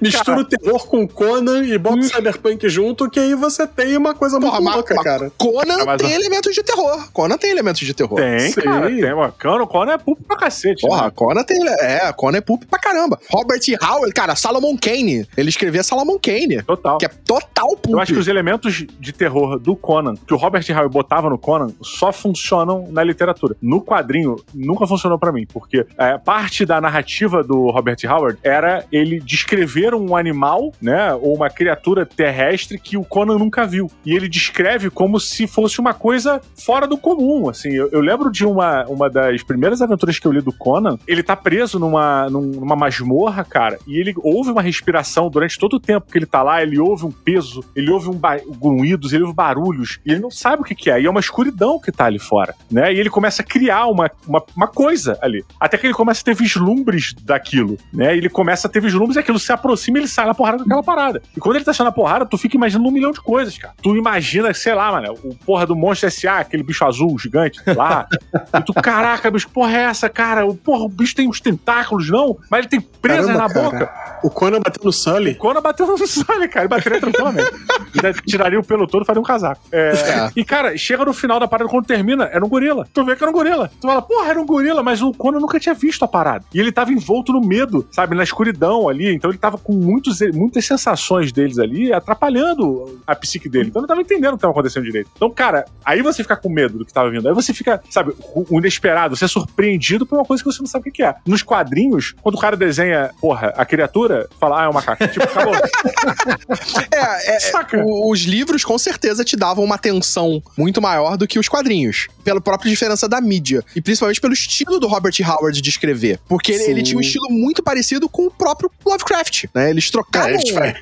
[0.00, 4.14] Mistura o terror com Conan e bota o Cyberpunk junto, que aí você tem uma
[4.14, 5.30] coisa Porra, muito louca, cara.
[5.38, 7.10] Conan É, mas- tem elementos de terror.
[7.12, 8.16] Conan tem elementos de terror.
[8.16, 8.60] Tem, Sim.
[8.60, 9.14] cara, tem.
[9.14, 9.34] Mano.
[9.40, 10.86] Conan, Conan é pulpo pra cacete.
[10.86, 11.12] Porra, né?
[11.14, 11.58] Conan tem.
[11.80, 13.18] É, Conan é poop pra caramba.
[13.30, 13.60] Robert.
[13.82, 15.26] Howard, cara, Salomon Kane.
[15.36, 16.62] Ele escrevia Salomon Kane.
[16.62, 16.98] Total.
[16.98, 17.92] Que é total poop.
[17.92, 21.38] Eu acho que os elementos de terror do Conan, que o Robert Howe botava no
[21.38, 23.56] Conan, só funcionam na literatura.
[23.60, 28.84] No quadrinho, nunca funcionou pra mim, porque é, parte da narrativa do Robert Howard era
[28.90, 29.59] ele descrever
[29.94, 33.90] um animal, né, ou uma criatura terrestre que o Conan nunca viu.
[34.04, 37.70] E ele descreve como se fosse uma coisa fora do comum, assim.
[37.70, 41.22] Eu, eu lembro de uma, uma das primeiras aventuras que eu li do Conan, ele
[41.22, 45.80] tá preso numa, num- numa masmorra, cara, e ele ouve uma respiração durante todo o
[45.80, 48.20] tempo que ele tá lá, ele ouve um peso, ele ouve um
[48.60, 51.20] grunhidos, ele ouve barulhos, e ele não sabe o que, que é, e é uma
[51.20, 52.92] escuridão que tá ali fora, né?
[52.92, 55.44] E ele começa a criar uma, uma, uma coisa ali.
[55.58, 58.14] Até que ele começa a ter vislumbres daquilo, né?
[58.14, 60.58] E ele começa a ter vislumbres e aquilo se aproxima e ele sai na porrada
[60.58, 61.22] daquela parada.
[61.36, 63.74] E quando ele tá saindo na porrada, tu fica imaginando um milhão de coisas, cara.
[63.82, 68.06] Tu imagina, sei lá, mano, o porra do Monstro S.A., aquele bicho azul gigante lá.
[68.54, 70.46] e tu, caraca, bicho, porra é essa, cara?
[70.46, 72.36] O, porra, o bicho tem uns tentáculos, não?
[72.50, 73.70] Mas ele tem presas Caramba, na cara.
[73.70, 74.20] boca.
[74.22, 75.34] O Conan bateu no Sully.
[75.34, 76.60] Conan bateu no Sully, cara.
[76.60, 77.50] Ele bateria tranquilamente.
[77.94, 79.62] Ainda tiraria o pelo todo e faria um casaco.
[79.72, 80.30] É, É.
[80.36, 82.86] E, cara, chega no final da parada, quando termina, era um gorila.
[82.92, 83.70] Tu vê que era um gorila.
[83.80, 86.44] Tu fala, porra, era um gorila, mas o Conan nunca tinha visto a parada.
[86.52, 88.14] E ele tava envolto no medo, sabe?
[88.14, 89.14] Na escuridão ali.
[89.14, 93.68] Então ele tava com muitos, muitas sensações deles ali, atrapalhando a psique dele.
[93.68, 95.10] Então ele não tava entendendo o que tava acontecendo direito.
[95.16, 97.28] Então, cara, aí você fica com medo do que tava vindo.
[97.28, 100.66] Aí você fica, sabe, o inesperado, você é surpreendido por uma coisa que você não
[100.66, 101.14] sabe o que é.
[101.26, 105.06] Nos quadrinhos, quando o cara desenha, porra, a criatura, fala, ah, é um macaco.
[105.08, 105.54] Tipo, acabou.
[106.92, 107.82] É, é, Saca?
[107.84, 112.08] o- os livros com certeza te davam uma atenção muito maior do que os quadrinhos.
[112.24, 113.64] Pela própria diferença da mídia.
[113.74, 116.18] E principalmente pelo estilo do Robert Howard de escrever.
[116.28, 119.19] Porque ele, ele tinha um estilo muito parecido com o próprio Lovecraft,
[119.54, 119.70] né?
[119.70, 120.30] Eles trocavam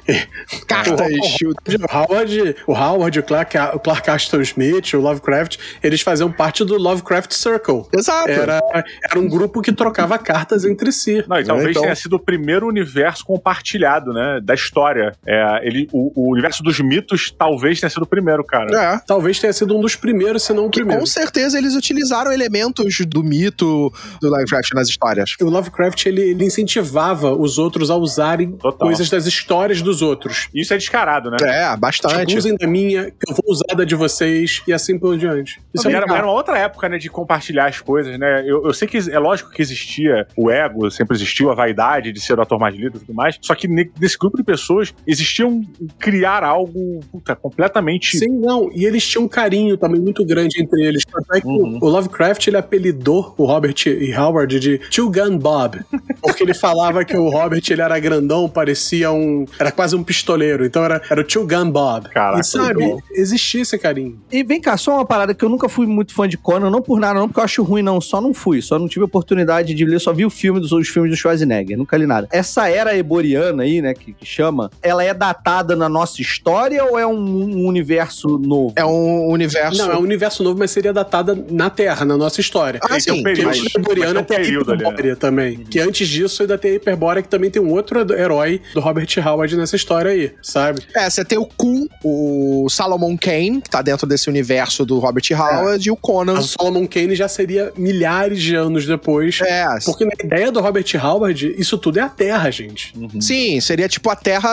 [0.07, 0.27] É,
[0.67, 1.01] cartas.
[1.41, 6.65] O Howard, o Howard, o Clark, o Clark Ashton Smith, o Lovecraft, eles faziam parte
[6.65, 7.83] do Lovecraft Circle.
[7.93, 8.29] Exato.
[8.31, 8.61] Era,
[9.05, 11.25] era um grupo que trocava cartas entre si.
[11.29, 14.41] Não, e talvez Então- tenha sido o primeiro universo compartilhado, né?
[14.43, 15.13] Da história.
[15.27, 18.95] É, ele, o, o universo dos mitos talvez tenha sido o primeiro, cara.
[18.97, 19.01] É.
[19.07, 21.01] Talvez tenha sido um dos primeiros, se não o Que primeiro.
[21.01, 25.35] com certeza eles utilizaram elementos do mito do Lovecraft nas histórias.
[25.41, 27.97] O Lovecraft ele, ele incentivava os outros a
[28.37, 28.87] Total.
[28.89, 30.49] coisas das histórias dos outros.
[30.55, 31.37] Isso é descarado, né?
[31.43, 32.27] É, bastante.
[32.27, 35.61] Tipo, usem da minha, que eu vou usar da de vocês, e assim por diante.
[35.75, 38.43] Isso é era, era uma outra época, né, de compartilhar as coisas, né?
[38.47, 42.21] Eu, eu sei que é lógico que existia o ego, sempre existiu a vaidade de
[42.21, 44.95] ser o ator mais lido e tudo mais, só que ne- nesse grupo de pessoas
[45.07, 45.65] existia um
[45.99, 48.71] criar algo puta, completamente Sim, não.
[48.75, 51.05] E eles tinham um carinho também muito grande entre eles.
[51.05, 51.79] Tanto é que Uhum.
[51.81, 54.15] o Lovecraft ele apelidou o Robert E.
[54.15, 55.81] Howard de Two Gun Bob.
[56.21, 59.47] Porque ele falava que o Robert ele era grandão, parecia um.
[59.59, 60.65] Era quase um pistoleiro.
[60.65, 62.09] Então era, era o Two Gun Bob.
[62.09, 64.21] Caraca, e sabe, existia esse carinho.
[64.31, 66.83] E vem cá, só uma parada que eu nunca fui muito fã de Conan, não
[66.83, 68.01] por nada, não porque eu acho ruim, não.
[68.01, 70.89] Só não fui, só não tive oportunidade de ler, só vi o filme dos os
[70.89, 72.29] filmes do Schwarzenegger, nunca li nada.
[72.31, 76.99] Essa era eboriana aí, né, que, que chama, ela é datada na nossa história ou
[76.99, 78.73] é um, um universo novo?
[78.77, 79.79] É um universo.
[79.79, 82.81] Não, é um universo novo, mas seria datada na Terra, na nossa história.
[82.83, 83.11] Ah, Tem sim.
[83.13, 83.47] um período.
[83.47, 85.15] Mas tem tem um a período ali, né?
[85.17, 85.59] Também.
[85.59, 89.09] Que antes disso ainda tem a Hiperbórea, que também tem um outro herói do Robert
[89.25, 90.83] Howard nessa história aí, sabe?
[90.95, 95.25] É, você tem o Kun, o Salomon Kane, que tá dentro desse universo do Robert
[95.33, 96.35] Howard, e o Conan.
[96.39, 99.41] O Solomon Kane já seria milhares de anos depois.
[99.43, 102.93] É, Porque na ideia do Robert Howard, isso tudo é a Terra, gente.
[103.21, 104.51] sim, seria tipo a Terra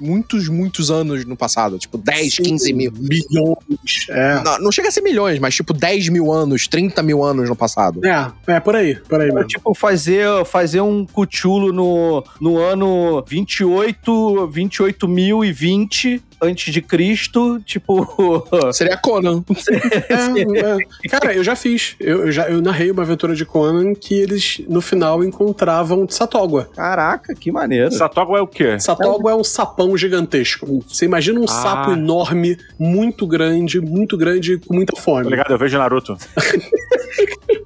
[0.00, 1.78] muitos, muitos anos no passado.
[1.78, 2.90] Tipo 10, 15 mil.
[2.92, 4.06] Bilhões.
[4.08, 4.42] É.
[4.42, 7.56] Não, não chega a ser milhões, mas tipo 10 mil anos, 30 mil anos no
[7.56, 8.00] passado.
[8.04, 9.48] É, é por aí, por aí É, mesmo.
[9.48, 12.89] tipo, fazer, fazer um cuchulo no, no ano
[13.26, 18.06] 28, 28.020 antes de Cristo, tipo...
[18.72, 19.44] Seria Conan.
[20.08, 21.08] É, é.
[21.10, 21.96] Cara, eu já fiz.
[22.00, 26.70] Eu, eu já eu narrei uma aventura de Conan que eles, no final, encontravam Satogwa.
[26.74, 27.92] Caraca, que maneiro.
[27.92, 28.78] Satogo é o quê?
[28.80, 30.82] Satogwa é um sapão gigantesco.
[30.88, 31.48] Você imagina um Ah.
[31.48, 35.28] sapo enorme, muito grande, muito grande, com muita Tá fome.
[35.28, 35.50] ligado?
[35.50, 36.16] Eu vejo Naruto.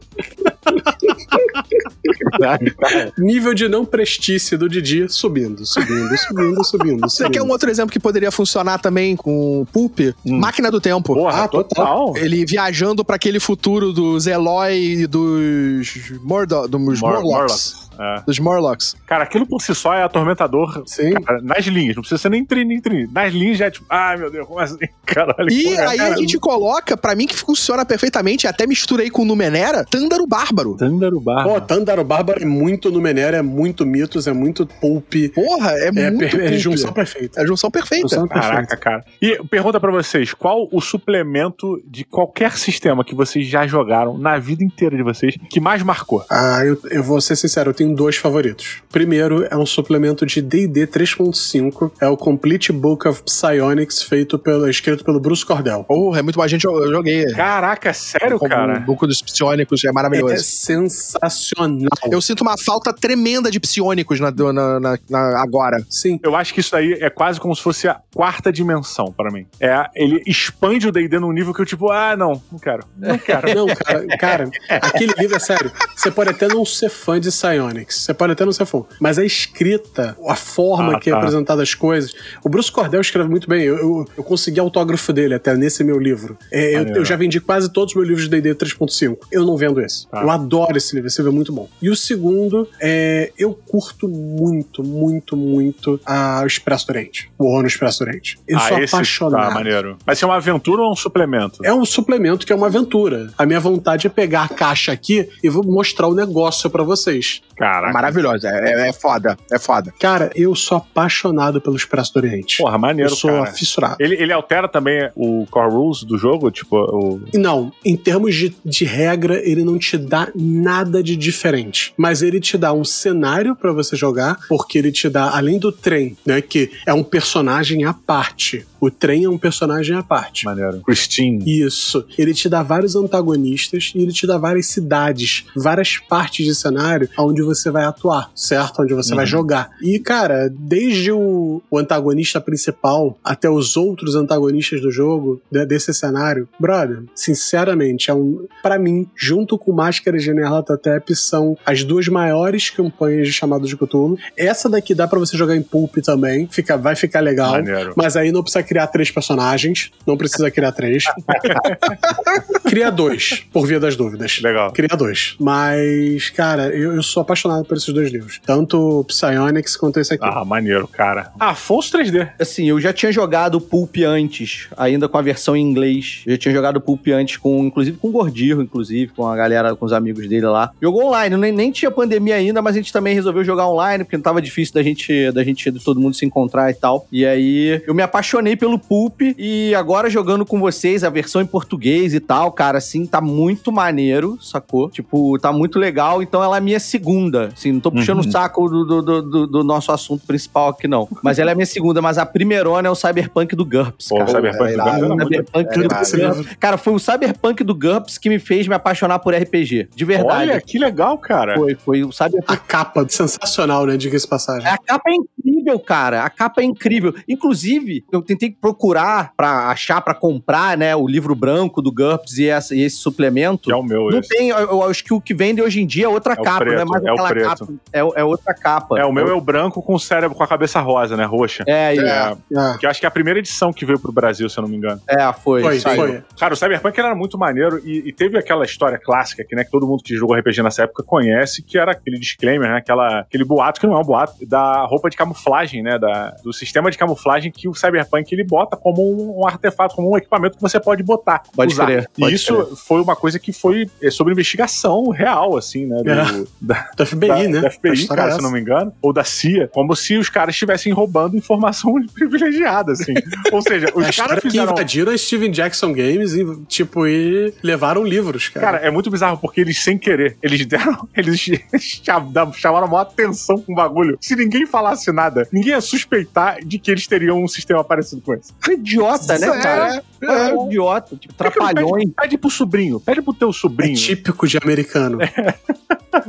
[3.19, 7.01] Nível de não prestice do Didi subindo, subindo, subindo, subindo.
[7.01, 7.45] Você quer subindo.
[7.49, 10.01] um outro exemplo que poderia funcionar também com o Pulp?
[10.25, 11.15] Máquina do Tempo.
[11.15, 12.17] Porra, Ah, total.
[12.17, 17.85] Ele viajando pra aquele futuro dos Eloy e dos, Mordo dos Mor- Morlocks.
[17.99, 18.23] É.
[18.27, 18.97] Dos Morlocks.
[19.07, 20.83] Cara, aquilo por si só é atormentador.
[20.87, 21.13] Sim.
[21.15, 23.09] Cara, nas linhas, não precisa ser nem tri, nem tri.
[23.13, 24.77] Nas linhas já é tipo, ai meu Deus, como assim?
[25.07, 25.51] Caralho.
[25.51, 26.15] E porra, aí cara.
[26.15, 30.77] a gente coloca, pra mim que funciona perfeitamente, até misturei com o Numenera, Tândaro Bárbaro.
[30.77, 31.45] Tândaro Barra.
[31.45, 35.13] Pô, Tandaro Bárbaro é muito Numenera, é muito Mitos, é muito Pulp.
[35.35, 37.41] Porra, é, É, muito per- é junção perfeita.
[37.41, 38.09] É a junção perfeita.
[38.09, 38.77] Junção Caraca, perfeita.
[38.77, 39.05] cara.
[39.21, 44.39] E pergunta pra vocês, qual o suplemento de qualquer sistema que vocês já jogaram na
[44.39, 46.25] vida inteira de vocês que mais marcou?
[46.31, 48.83] Ah, eu, eu vou ser sincero, eu tenho dois favoritos.
[48.93, 54.69] Primeiro é um suplemento de D&D 3.5, é o Complete Book of Psionics, feito pelo,
[54.69, 55.83] escrito pelo Bruce Cordell.
[55.83, 57.27] Porra, é muito mais gente, eu joguei.
[57.33, 58.79] Caraca, sério, Como cara?
[58.79, 60.43] O buco dos psionicos é É maravilhoso.
[60.45, 61.89] sensacional.
[62.11, 65.79] Eu sinto uma falta tremenda de psionicos na, na- na- na- agora.
[65.91, 66.19] Sim.
[66.23, 69.47] Eu acho que isso aí é quase como se fosse a quarta dimensão pra mim.
[69.61, 72.85] É, ele expande o D&D num nível que eu tipo, ah, não, não quero.
[72.97, 73.55] Não quero.
[73.55, 75.71] Não, cara, cara, aquele livro é sério.
[75.97, 79.19] Você pode até não ser fã de Psionics, você pode até não ser fã, mas
[79.19, 81.19] a escrita, a forma Ah, que é tá.
[81.19, 82.13] apresentada as coisas.
[82.45, 83.63] O Bruce Cordell escreve muito bem.
[83.63, 86.37] Eu, eu, eu consegui autógrafo dele até nesse meu livro.
[86.51, 89.19] É, eu, eu já vendi quase todos os meus livros de D&D 3.5.
[89.31, 90.07] Eu não vendo esse.
[90.09, 90.23] Tá.
[90.23, 91.69] Eu adoro esse livro, esse livro é muito bom.
[91.81, 97.31] E o segundo, é, eu curto muito, muito, muito a, o Expresso Oriente.
[97.39, 98.39] O Horror no Expresso Oriente.
[98.47, 99.49] Eu ah, sou esse apaixonado.
[99.49, 99.97] Tá, maneiro.
[100.05, 101.65] Vai ser uma aventura ou um suplemento?
[101.65, 103.31] É um suplemento que é uma aventura.
[103.37, 107.43] A minha vontade é pegar a caixa aqui e vou mostrar o negócio pra vocês.
[107.65, 107.93] Caraca.
[107.95, 108.49] Maravilhosa.
[108.49, 109.39] É, é- é foda.
[109.51, 109.93] É foda.
[109.99, 112.59] Cara, eu sou apaixonado pelo Expresso do Oriente.
[112.59, 113.47] Porra, eu maneiro, sou cara.
[113.47, 113.97] fissurado.
[113.99, 116.51] Ele, ele altera também o core rules do jogo?
[116.51, 117.21] Tipo, o...
[117.33, 121.95] Não, em termos de, de regra, ele não te dá nada de diferente.
[121.97, 125.73] Mas ele te dá um cenário pra você jogar, porque ele te dá, além do
[125.73, 128.67] trem, né, que é um personagem à parte.
[128.79, 130.45] O trem é um personagem à parte.
[130.45, 130.83] Maneiro.
[130.83, 131.43] Christine.
[131.47, 132.05] Isso.
[132.19, 137.09] Ele te dá vários antagonistas e ele te dá várias cidades, várias partes de cenário
[137.19, 138.83] onde você vai atuar, certo?
[138.83, 139.31] Onde você vai Uhum.
[139.31, 139.71] jogar.
[139.83, 145.93] E, cara, desde o, o antagonista principal até os outros antagonistas do jogo, de- desse
[145.95, 148.47] cenário, brother, sinceramente, é um.
[148.63, 153.77] para mim, junto com Máscara de Nyarlathotep, são as duas maiores campanhas de chamado de
[153.77, 154.19] Cthulhu.
[154.37, 157.53] Essa daqui dá pra você jogar em Pulp também, fica, vai ficar legal.
[157.53, 157.93] Maneiro.
[157.97, 159.91] Mas aí não precisa criar três personagens.
[160.07, 161.05] Não precisa criar três.
[162.65, 164.41] Cria dois, por via das dúvidas.
[164.43, 164.73] Legal.
[164.73, 165.37] Cria dois.
[165.39, 168.41] Mas, cara, eu, eu sou apaixonado por esses dois livros.
[168.45, 170.25] Tanto o Psionics quanto esse aqui.
[170.25, 171.33] Ah, maneiro, cara.
[171.39, 172.31] Afonso 3D.
[172.39, 176.23] Assim, eu já tinha jogado Pulp antes, ainda com a versão em inglês.
[176.27, 179.75] Eu já tinha jogado Pulp antes, com, inclusive com o Gordirro, inclusive, com a galera,
[179.75, 180.73] com os amigos dele lá.
[180.81, 184.17] Jogou online, nem, nem tinha pandemia ainda, mas a gente também resolveu jogar online, porque
[184.17, 187.07] não tava difícil da gente, da gente, de todo mundo se encontrar e tal.
[187.11, 191.47] E aí, eu me apaixonei pelo Pulp e agora jogando com vocês, a versão em
[191.47, 194.91] português e tal, cara, assim, tá muito maneiro, sacou?
[194.91, 198.29] Tipo, tá muito legal, então ela é a minha segunda, assim, não tô puxando Uhum.
[198.29, 201.09] o saco do, do, do- do- nosso assunto principal aqui, não.
[201.23, 204.17] Mas ela é a minha segunda, mas a primeirona é o Cyberpunk do GURPS, Pô,
[204.17, 204.31] o cara.
[204.31, 204.93] Cyberpunk é do era.
[204.93, 206.57] Cyberpunk É do.
[206.59, 209.89] Cara, foi o Cyberpunk do GURPS que me fez me apaixonar por RPG.
[209.95, 210.51] De verdade.
[210.51, 211.55] Olha, que legal, cara.
[211.57, 212.45] Foi, foi o Cyberpunk.
[212.53, 213.97] A capa, sensacional, né?
[213.97, 214.69] Diga-se passagem.
[214.69, 216.23] A capa é incrível, cara.
[216.25, 217.15] A capa é incrível.
[217.29, 222.49] Inclusive, eu tentei procurar pra achar, pra comprar, né, o livro branco do GURPS e,
[222.49, 223.65] essa- e esse suplemento.
[223.65, 224.29] Que é o meu, Não esse.
[224.29, 226.65] tem, eu, eu acho que o que vende hoje em dia é outra É capa,
[226.65, 227.67] não é preto, mais é o aquela preto.
[227.67, 227.73] capa.
[227.93, 228.99] É, é outra capa.
[228.99, 231.25] É, o meu é o branco com o cérebro com a cabeça rosa, né?
[231.25, 231.65] Roxa.
[231.67, 234.13] É, é, É, Ah, que eu acho que é a primeira edição que veio pro
[234.13, 235.01] Brasil, se eu não me engano.
[235.09, 235.63] é, foi.
[235.63, 236.23] foi, foi.
[236.39, 239.71] Cara, o Cyberpunk era muito maneiro e, e teve aquela história clássica que, né, que
[239.71, 242.79] todo mundo que jogou RPG nessa época conhece, que era aquele disclaimer, né?
[242.79, 245.99] Aquela, aquele boato, que não é um boato, da roupa de camuflagem, né?
[245.99, 250.13] Da, do sistema de camuflagem que o Cyberpunk ele bota como um, um artefato, como
[250.13, 251.43] um equipamento que você pode botar.
[251.55, 251.87] Pode usar.
[251.87, 256.03] crer, E isso foi uma coisa que foi é, sobre investigação real, assim, né?
[256.03, 256.45] do- É.
[256.61, 257.61] da, Do FBI, da, né?
[257.61, 258.43] da FBI, cara, é se essa.
[258.43, 263.15] não me engano, ou da CIA, como se os caras estivessem roubando informação privilegiada, assim.
[263.53, 264.73] ou seja, A os caras que fizeram.
[264.73, 268.65] invadiram a Steven Jackson Games e, tipo, e levaram livros, cara.
[268.67, 271.09] Cara, é muito bizarro porque eles, sem querer, eles deram.
[271.17, 271.41] Eles
[271.81, 274.19] cham- chamaram a maior atenção com o bagulho.
[274.21, 278.35] Se ninguém falasse nada, ninguém ia suspeitar de que eles teriam um sistema parecido com
[278.35, 278.53] esse.
[278.63, 280.51] Que idiota, né, É, cara?
[280.55, 282.05] É, idiota, tipo, trapalhões.
[282.05, 283.95] Pede, pede pro sobrinho, pede pro teu É sobrinho.
[283.97, 285.19] típico de americano.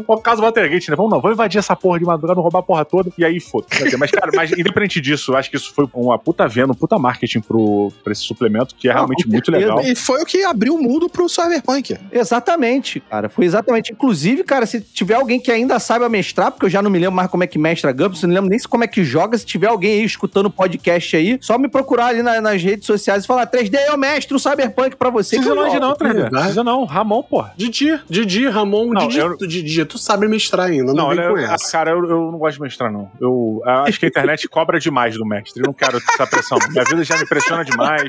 [0.08, 0.96] O caso Watergate, né?
[0.96, 3.68] Vamos não, vamos invadir essa porra de madrugada, roubar a porra toda e aí foda.
[4.00, 6.98] Mas, cara, mas independente disso, eu acho que isso foi uma puta venda, um puta
[6.98, 9.80] marketing pro, pra esse suplemento, que é realmente com muito legal.
[9.82, 11.98] E foi o que abriu o mundo pro Cyberpunk.
[12.12, 13.30] Exatamente, cara.
[13.30, 13.94] Foi exatamente.
[13.94, 17.16] Inclusive, cara, se tiver alguém que ainda saiba mestrar, porque eu já não me lembro
[17.16, 19.38] mais como é que mestra Gumps, não lembro nem se como é que joga.
[19.38, 22.86] Se tiver alguém aí escutando o podcast aí, só me procurar ali na- nas redes
[22.88, 25.36] sociais e falar: 3D, eu mestro o Cyberpunk pra você.
[25.38, 26.14] Precisa longe jogo." não, 3D.
[26.14, 26.36] Verdade.
[26.36, 26.86] Precisa não.
[26.86, 27.54] Ramon, porra.
[27.58, 31.30] Didi, Didi, Ramon, Não, Didi, eu- Didi, tu sabe mestrar ainda, não, Não, vem olha,
[31.30, 31.72] com eu- essa.
[31.72, 33.10] cara, eu, eu não gosto de mestrar, não.
[33.20, 35.62] Eu, eu acho que a internet cobra demais do mestre.
[35.62, 36.58] Eu não quero essa pressão.
[36.70, 38.04] Minha vida já me pressiona demais.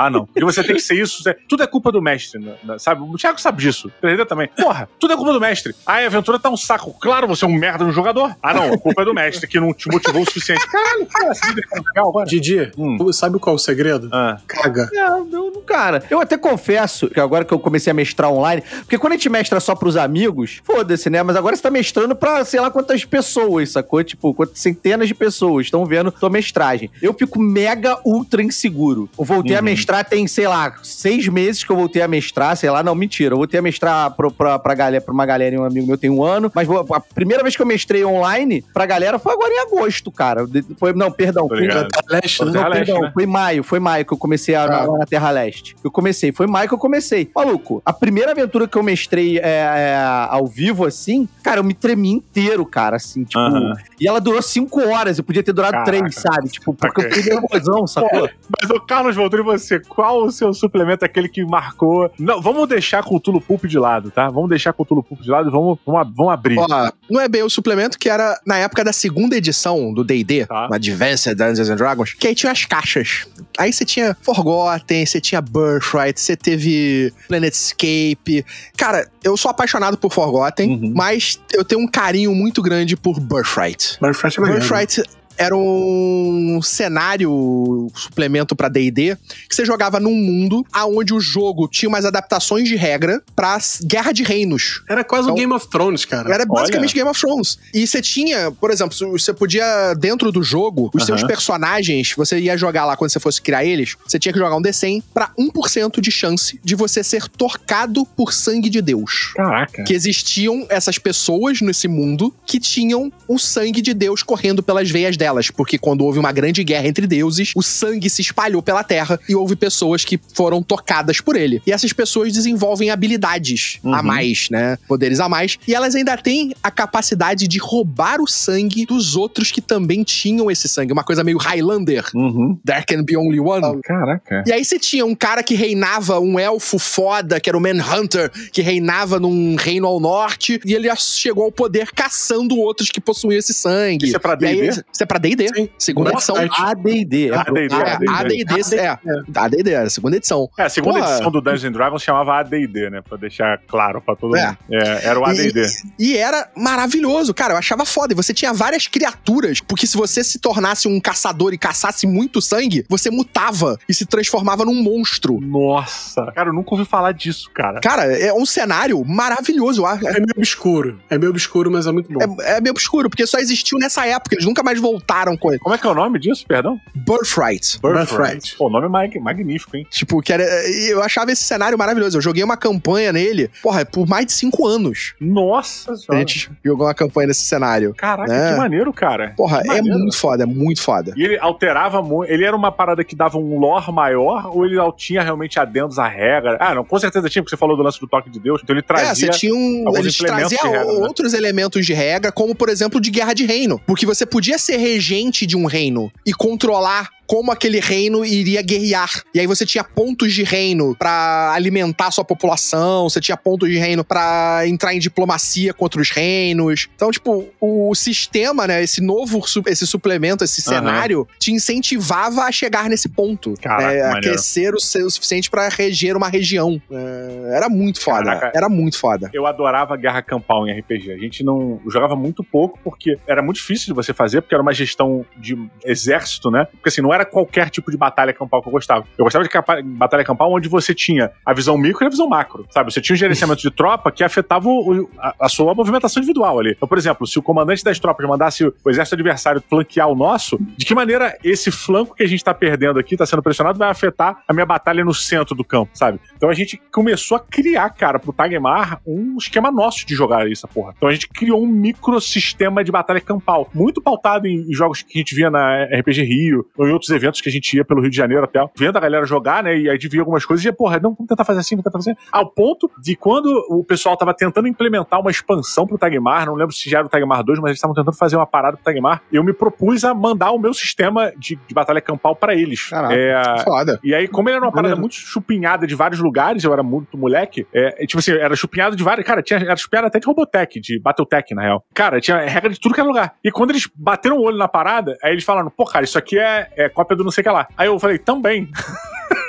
[0.00, 0.26] Ah, não.
[0.26, 1.22] Porque você tem que ser isso.
[1.22, 2.54] você- Tudo é culpa do mestre, né?
[2.78, 3.02] sabe?
[3.02, 3.88] O Thiago sabe disso.
[3.88, 4.48] O 3D também.
[4.56, 5.74] Porra, tudo é culpa do mestre.
[5.84, 6.94] Aí a aventura tá um saco.
[7.00, 8.36] Claro, você é um merda no jogador.
[8.40, 8.74] Ah, não.
[8.74, 10.64] A culpa é do mestre que não te motivou o suficiente.
[10.68, 12.26] Caralho, cara, essa vida é legal, agora.
[12.26, 13.12] Didi, Hum.
[13.12, 14.08] sabe qual é o segredo?
[14.12, 14.88] Ah, Caga.
[14.94, 18.62] É, eu, não- cara, eu até confesso que agora que eu comecei a mestrar online,
[18.80, 21.22] porque quando a gente mestra só pros amigos, foda-se, né?
[21.24, 24.02] Mas agora você tá mestrando pra sei lá quantas pessoas, sacou?
[24.04, 26.88] Tipo, quantas centenas de pessoas estão vendo tua mestragem.
[27.02, 29.08] Eu fico mega ultra inseguro.
[29.18, 29.64] Eu voltei a Uhum.
[29.88, 33.32] Mestrar tem, sei lá, seis meses que eu voltei a mestrar, sei lá, não, mentira.
[33.32, 35.96] Eu voltei a mestrar pro, pra, pra, galera, pra uma galera e um amigo meu
[35.96, 39.32] tem um ano, mas vou- a primeira vez que eu mestrei online pra galera foi
[39.32, 40.46] agora em agosto, cara.
[40.78, 41.88] Foi, não, perdão, foi, ligado.
[42.10, 43.10] Leste, não, Leste, perdão, né?
[43.14, 44.86] foi maio, foi maio que eu comecei a, Ah.
[44.86, 45.74] na, na Terra Leste.
[45.82, 47.30] Eu comecei, foi maio que eu comecei.
[47.34, 49.96] Maluco, a primeira aventura que eu mestrei é, é,
[50.28, 53.38] ao vivo, assim, cara, eu me tremi inteiro, cara, assim, tipo.
[53.38, 53.72] Aham.
[54.00, 55.90] E ela durou cinco horas, eu podia ter durado Caraca.
[55.90, 56.48] três, sabe?
[56.50, 57.06] Tipo, porque Ok.
[57.06, 58.28] eu fiquei nervosão, sacou?
[58.60, 62.10] Mas o Carlos voltou e você, qual o seu suplemento, aquele que marcou?
[62.18, 64.28] Não, vamos deixar com o Tulo Pulp de lado, tá?
[64.30, 66.58] Vamos deixar com o Tulo Pulp de lado e vamos, vamos, vamos abrir.
[66.58, 70.46] Ó, não é bem o suplemento que era na época da segunda edição do D&D,
[70.46, 70.68] Tá.
[70.68, 73.26] no Advanced Dungeons and Dragons, que aí tinha as caixas.
[73.58, 78.44] Aí você tinha Forgotten, você tinha Birthright, você teve Planetscape.
[78.76, 80.92] Cara, eu sou apaixonado por Forgotten, Uhum.
[80.94, 83.98] mas eu tenho um carinho muito grande por Birthright.
[84.00, 84.42] Birthright é.
[84.44, 85.02] Birthright
[85.38, 89.16] era um cenário suplemento pra D&D
[89.48, 93.84] que você jogava num mundo aonde o jogo tinha umas adaptações de regra pra s-
[93.86, 94.82] Guerra de Reinos.
[94.88, 96.32] Era quase Então- o Game of Thrones, cara.
[96.32, 97.58] Era basicamente Game of Thrones.
[97.72, 101.28] E você tinha, por exemplo, você podia, dentro do jogo, os seus Aham.
[101.28, 104.62] personagens, você ia jogar lá quando você fosse criar eles, você tinha que jogar um
[104.62, 109.32] D100 pra 1% de chance de você ser torcado por sangue de Deus.
[109.34, 109.84] Caraca.
[109.84, 115.16] Que existiam essas pessoas nesse mundo que tinham o sangue de Deus correndo pelas veias
[115.16, 115.27] delas.
[115.50, 119.34] Porque quando houve uma grande guerra entre deuses, o sangue se espalhou pela terra e
[119.34, 121.62] houve pessoas que foram tocadas por ele.
[121.66, 124.02] E essas pessoas desenvolvem habilidades a Uhum.
[124.02, 124.78] mais, né?
[124.86, 125.58] Poderes a mais.
[125.66, 130.50] E elas ainda têm a capacidade de roubar o sangue dos outros que também tinham
[130.50, 130.92] esse sangue.
[130.92, 132.04] Uma coisa meio Highlander.
[132.14, 132.58] Uhum.
[132.64, 133.80] There can be only one.
[133.84, 134.44] Caraca.
[134.46, 138.30] E aí você tinha um cara que reinava, um elfo foda, que era o Manhunter,
[138.52, 143.38] que reinava num reino ao norte, e ele chegou ao poder caçando outros que possuíam
[143.38, 144.06] esse sangue.
[144.06, 144.68] Isso é pra D&D?
[144.68, 145.48] Isso é pra D&D.
[145.54, 145.68] Sim.
[145.78, 146.64] Segunda Nossa, edição.
[146.66, 147.32] é AD&D.
[147.32, 148.08] AD&D, AD&D.
[148.08, 148.98] AD&D, é.
[149.34, 150.48] AD&D, era a segunda edição.
[150.58, 151.10] É, a segunda Porra.
[151.12, 153.02] edição do Dungeons and Dragons chamava AD&D, né?
[153.06, 154.46] Pra deixar claro pra todo É.
[154.46, 154.58] mundo.
[154.72, 155.62] É, era o AD&D.
[155.98, 157.54] E, e era maravilhoso, cara.
[157.54, 158.12] Eu achava foda.
[158.12, 162.40] E você tinha várias criaturas, porque se você se tornasse um caçador e caçasse muito
[162.40, 165.40] sangue, você mutava e se transformava num monstro.
[165.40, 166.30] Nossa.
[166.32, 167.80] Cara, eu nunca ouvi falar disso, cara.
[167.80, 169.84] Cara, é um cenário maravilhoso.
[169.86, 171.00] É meio obscuro.
[171.10, 172.36] É meio obscuro, mas é muito bom.
[172.40, 174.34] É, é meio obscuro, porque só existiu nessa época.
[174.34, 175.07] Eles nunca mais voltaram
[175.38, 175.58] com ele.
[175.58, 176.78] Como é que é o nome disso, perdão?
[176.94, 177.78] Birthright.
[177.80, 178.56] Birthright.
[178.56, 179.86] Pô, o nome é mag- magnífico, hein?
[179.90, 180.44] Tipo, que era.
[180.88, 182.18] Eu achava esse cenário maravilhoso.
[182.18, 185.14] Eu joguei uma campanha nele, porra, por mais de cinco anos.
[185.20, 186.18] Nossa A senhora.
[186.18, 187.94] gente jogou uma campanha nesse cenário.
[187.96, 188.52] Caraca, É.
[188.52, 189.32] que maneiro, cara.
[189.36, 189.98] Porra, Que é maneiro.
[189.98, 191.12] muito foda, é muito foda.
[191.16, 192.30] E ele alterava muito.
[192.30, 196.06] Ele era uma parada que dava um lore maior ou ele tinha realmente adendos à
[196.06, 196.56] regra?
[196.60, 198.60] Ah, não, com certeza tinha, porque você falou do lance do toque de Deus.
[198.62, 199.32] Então ele É, trazia.
[199.32, 199.84] você tinha um.
[199.96, 200.82] Eles implementos traziam né?
[200.84, 203.80] outros elementos de regra, como, por exemplo, de guerra de reino.
[203.86, 209.22] Porque você podia ser regente de um reino e controlar como aquele reino iria guerrear.
[209.34, 213.76] E aí você tinha pontos de reino pra alimentar sua população, você tinha pontos de
[213.76, 216.88] reino pra entrar em diplomacia contra os reinos.
[216.96, 220.78] Então, tipo, o sistema, né, esse novo, esse suplemento, esse Aham.
[220.78, 223.54] cenário, te incentivava a chegar nesse ponto.
[223.60, 226.80] Caraca, É, a crescer o, ser o suficiente pra reger uma região.
[226.90, 228.24] É, era muito foda.
[228.24, 228.52] Caraca.
[228.54, 229.30] Era muito foda.
[229.34, 231.12] Eu adorava guerra campal em RPG.
[231.12, 234.62] A gente não jogava muito pouco porque era muito difícil de você fazer, porque era
[234.62, 236.64] uma gestão de exército, né?
[236.72, 239.04] Porque assim, não era era qualquer tipo de batalha campal que eu gostava.
[239.16, 242.66] Eu gostava de batalha campal onde você tinha a visão micro e a visão macro,
[242.70, 242.92] sabe?
[242.92, 246.72] Você tinha um gerenciamento de tropa que afetava o- a, a sua movimentação individual ali.
[246.76, 250.58] Então, por exemplo, se o comandante das tropas mandasse o exército adversário flanquear o nosso,
[250.76, 253.90] de que maneira esse flanco que a gente tá perdendo aqui, tá sendo pressionado, vai
[253.90, 256.18] afetar a minha batalha no centro do campo, sabe?
[256.36, 260.66] Então a gente começou a criar, cara, pro Tagmar um esquema nosso de jogar essa
[260.68, 260.94] porra.
[260.96, 265.18] Então a gente criou um microsistema de batalha campal, muito pautado em, em jogos que
[265.18, 268.00] a gente via na RPG Rio, ou em outros eventos que a gente ia pelo
[268.00, 269.76] Rio de Janeiro até, vendo a galera jogar, né?
[269.76, 272.12] E aí via algumas coisas e, porra, não, vamos tentar fazer assim, vamos tentar fazer
[272.12, 272.20] assim.
[272.32, 276.74] Ao ponto de quando o pessoal tava tentando implementar uma expansão pro Tagmar, não lembro
[276.74, 279.22] se já era o Tagmar 2, mas eles estavam tentando fazer uma parada pro Tagmar,
[279.32, 282.88] eu me propus a mandar o meu sistema de, de batalha campal pra eles.
[282.88, 283.14] Caraca.
[283.14, 284.00] É, Foda.
[284.02, 285.00] e aí, como ele era uma parada Maneiro.
[285.00, 289.02] muito chupinhada de vários lugares, eu era muito moleque, é, tipo assim, era chupinhado de
[289.02, 289.26] vários.
[289.26, 291.84] Cara, tinha, era chupinhado até de Robotech, de Battletech, na real.
[291.94, 293.34] Cara, tinha regra de tudo que era lugar.
[293.42, 296.38] E quando eles bateram o olho na parada, aí eles falaram, pô, cara, isso aqui
[296.38, 297.68] é, é cópia do não sei o que lá.
[297.76, 298.68] Aí eu falei, também.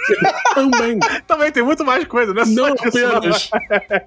[0.53, 0.99] Também.
[1.27, 3.49] também tem muito mais coisa, não é só Não isso, apenas.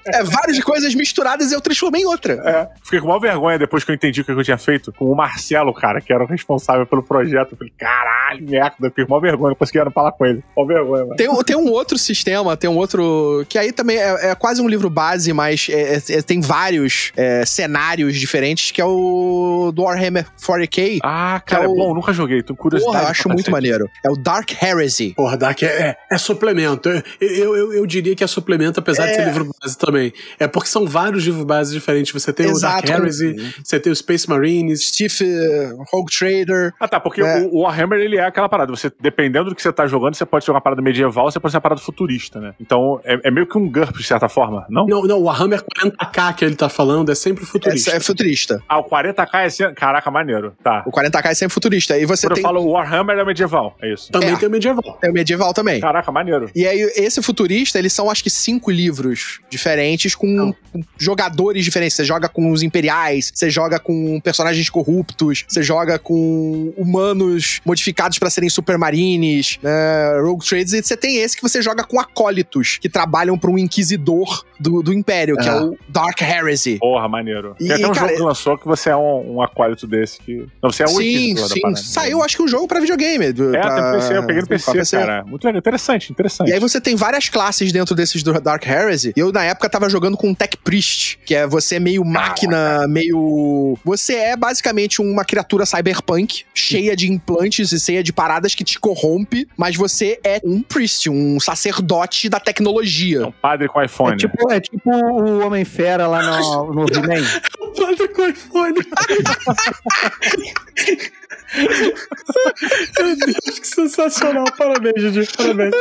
[0.07, 2.35] É, várias coisas misturadas e eu transformei em outra.
[2.45, 5.07] É, fiquei com maior vergonha depois que eu entendi o que eu tinha feito com
[5.07, 7.53] o Marcelo, cara, que era o responsável pelo projeto.
[7.53, 10.43] Eu falei, caralho, merda, eu fiquei com maior vergonha, não conseguia falar com ele.
[10.57, 11.17] Maior vergonha, mano.
[11.17, 13.47] Tem, um- tem um outro sistema, tem um outro.
[13.49, 17.13] Que aí também é, é quase um livro base, mas é- é- é- tem vários
[17.17, 20.99] é, cenários diferentes, que é o do Warhammer 40k.
[21.03, 22.97] Ah, cara, Que é o- bom, nunca joguei, tô curiosidade.
[22.97, 23.89] Porra, eu acho muito maneiro.
[24.05, 25.15] É o Dark Heresy.
[25.15, 26.89] Porra, Dark é, é, é suplemento.
[26.89, 30.13] Eu, eu, eu, eu diria que é suplemento, apesar de ser livro base também.
[30.39, 32.13] É porque são vários livros base diferentes.
[32.13, 33.03] Você tem o Dark Exato.
[33.03, 34.89] Heresy, você tem o Space Marines.
[34.89, 36.73] Steve eh, Rogue Trader.
[36.81, 37.49] Ah, tá, porque É.
[37.51, 38.71] o, Warhammer, ele é aquela parada.
[38.73, 41.53] Você, dependendo do que você tá jogando, você pode ser uma parada medieval, você pode
[41.53, 42.55] ser uma parada futurista, né?
[42.61, 44.87] Então, é, é meio que um GURP, de certa forma, não?
[44.87, 47.91] Não, não, o Warhammer 40k que ele tá falando é sempre futurista.
[47.93, 48.63] É, é futurista.
[48.69, 49.45] Ah, o 40k é...
[49.45, 50.55] assim- Caraca, maneiro.
[50.63, 50.83] Tá.
[50.87, 51.99] O 40k é sempre futurista.
[51.99, 52.43] E você Quando tem.
[52.45, 53.77] eu falo Warhammer, é medieval.
[53.81, 54.11] É isso.
[54.11, 54.37] Também É.
[54.37, 54.99] tem o medieval.
[55.03, 55.81] É o medieval também.
[55.83, 56.51] Caraca, maneiro.
[56.55, 61.97] E aí, esse futurista, eles são acho que cinco livros diferentes com, com jogadores diferentes.
[61.97, 68.19] Você joga com os imperiais, você joga com personagens corruptos, você joga com humanos modificados
[68.19, 72.79] pra serem supermarines, né, rogue trades, e você tem esse que você joga com acólitos,
[72.81, 75.65] que trabalham pra um inquisidor do, do império, que é Ah.
[75.65, 76.79] o Dark Heresy.
[76.79, 77.57] Porra, maneiro.
[77.61, 80.21] E, Tem até um cara, jogo que lançou que você é um, um acólito desse.
[80.21, 80.47] Que...
[80.63, 81.61] Não, você é o sim, inquisidor da sim.
[81.61, 81.81] parada.
[81.83, 83.33] Saiu, acho que um jogo pra videogame.
[83.33, 85.25] do- É, pra- PC, eu peguei no pra PC, cara.
[85.25, 86.51] Muito legal, interessante, interessante.
[86.51, 89.13] E aí você tem várias classes dentro desses do Dark Heresy.
[89.17, 93.79] E eu, na época, tava jogando com Tech Priest, que é você meio máquina, meio...
[93.85, 98.79] Você é basicamente uma criatura cyberpunk, cheia de implantes e cheia de paradas que te
[98.79, 103.27] corrompe, mas você é um priest, um sacerdote da É tecnologia.
[103.27, 104.15] um padre com iPhone.
[104.15, 107.25] É tipo, é tipo o Homem-Fera lá no, no He-Man.
[107.83, 108.79] Olha com o iPhone.
[111.55, 114.45] Meu Deus, que sensacional.
[114.57, 115.29] Parabéns, Didi.
[115.37, 115.75] Parabéns.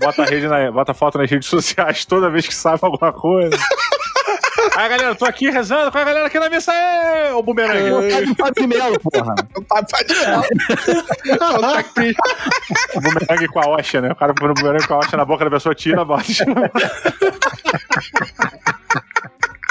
[0.00, 3.56] Bota, a rede na, bota foto nas redes sociais toda vez que sabe alguma coisa.
[4.76, 6.72] Aí, galera, tô aqui rezando com a galera aqui na missa.
[6.72, 8.10] Ê, ô bumerangue.
[8.10, 9.34] Tá de Fábio Melo, porra.
[9.56, 9.62] O
[11.74, 12.20] Tech Priest.
[12.94, 14.12] O bumerangue com a Osha, né?
[14.12, 16.22] O cara põe o bumerangue com a Osha na boca da pessoa, tira, bota.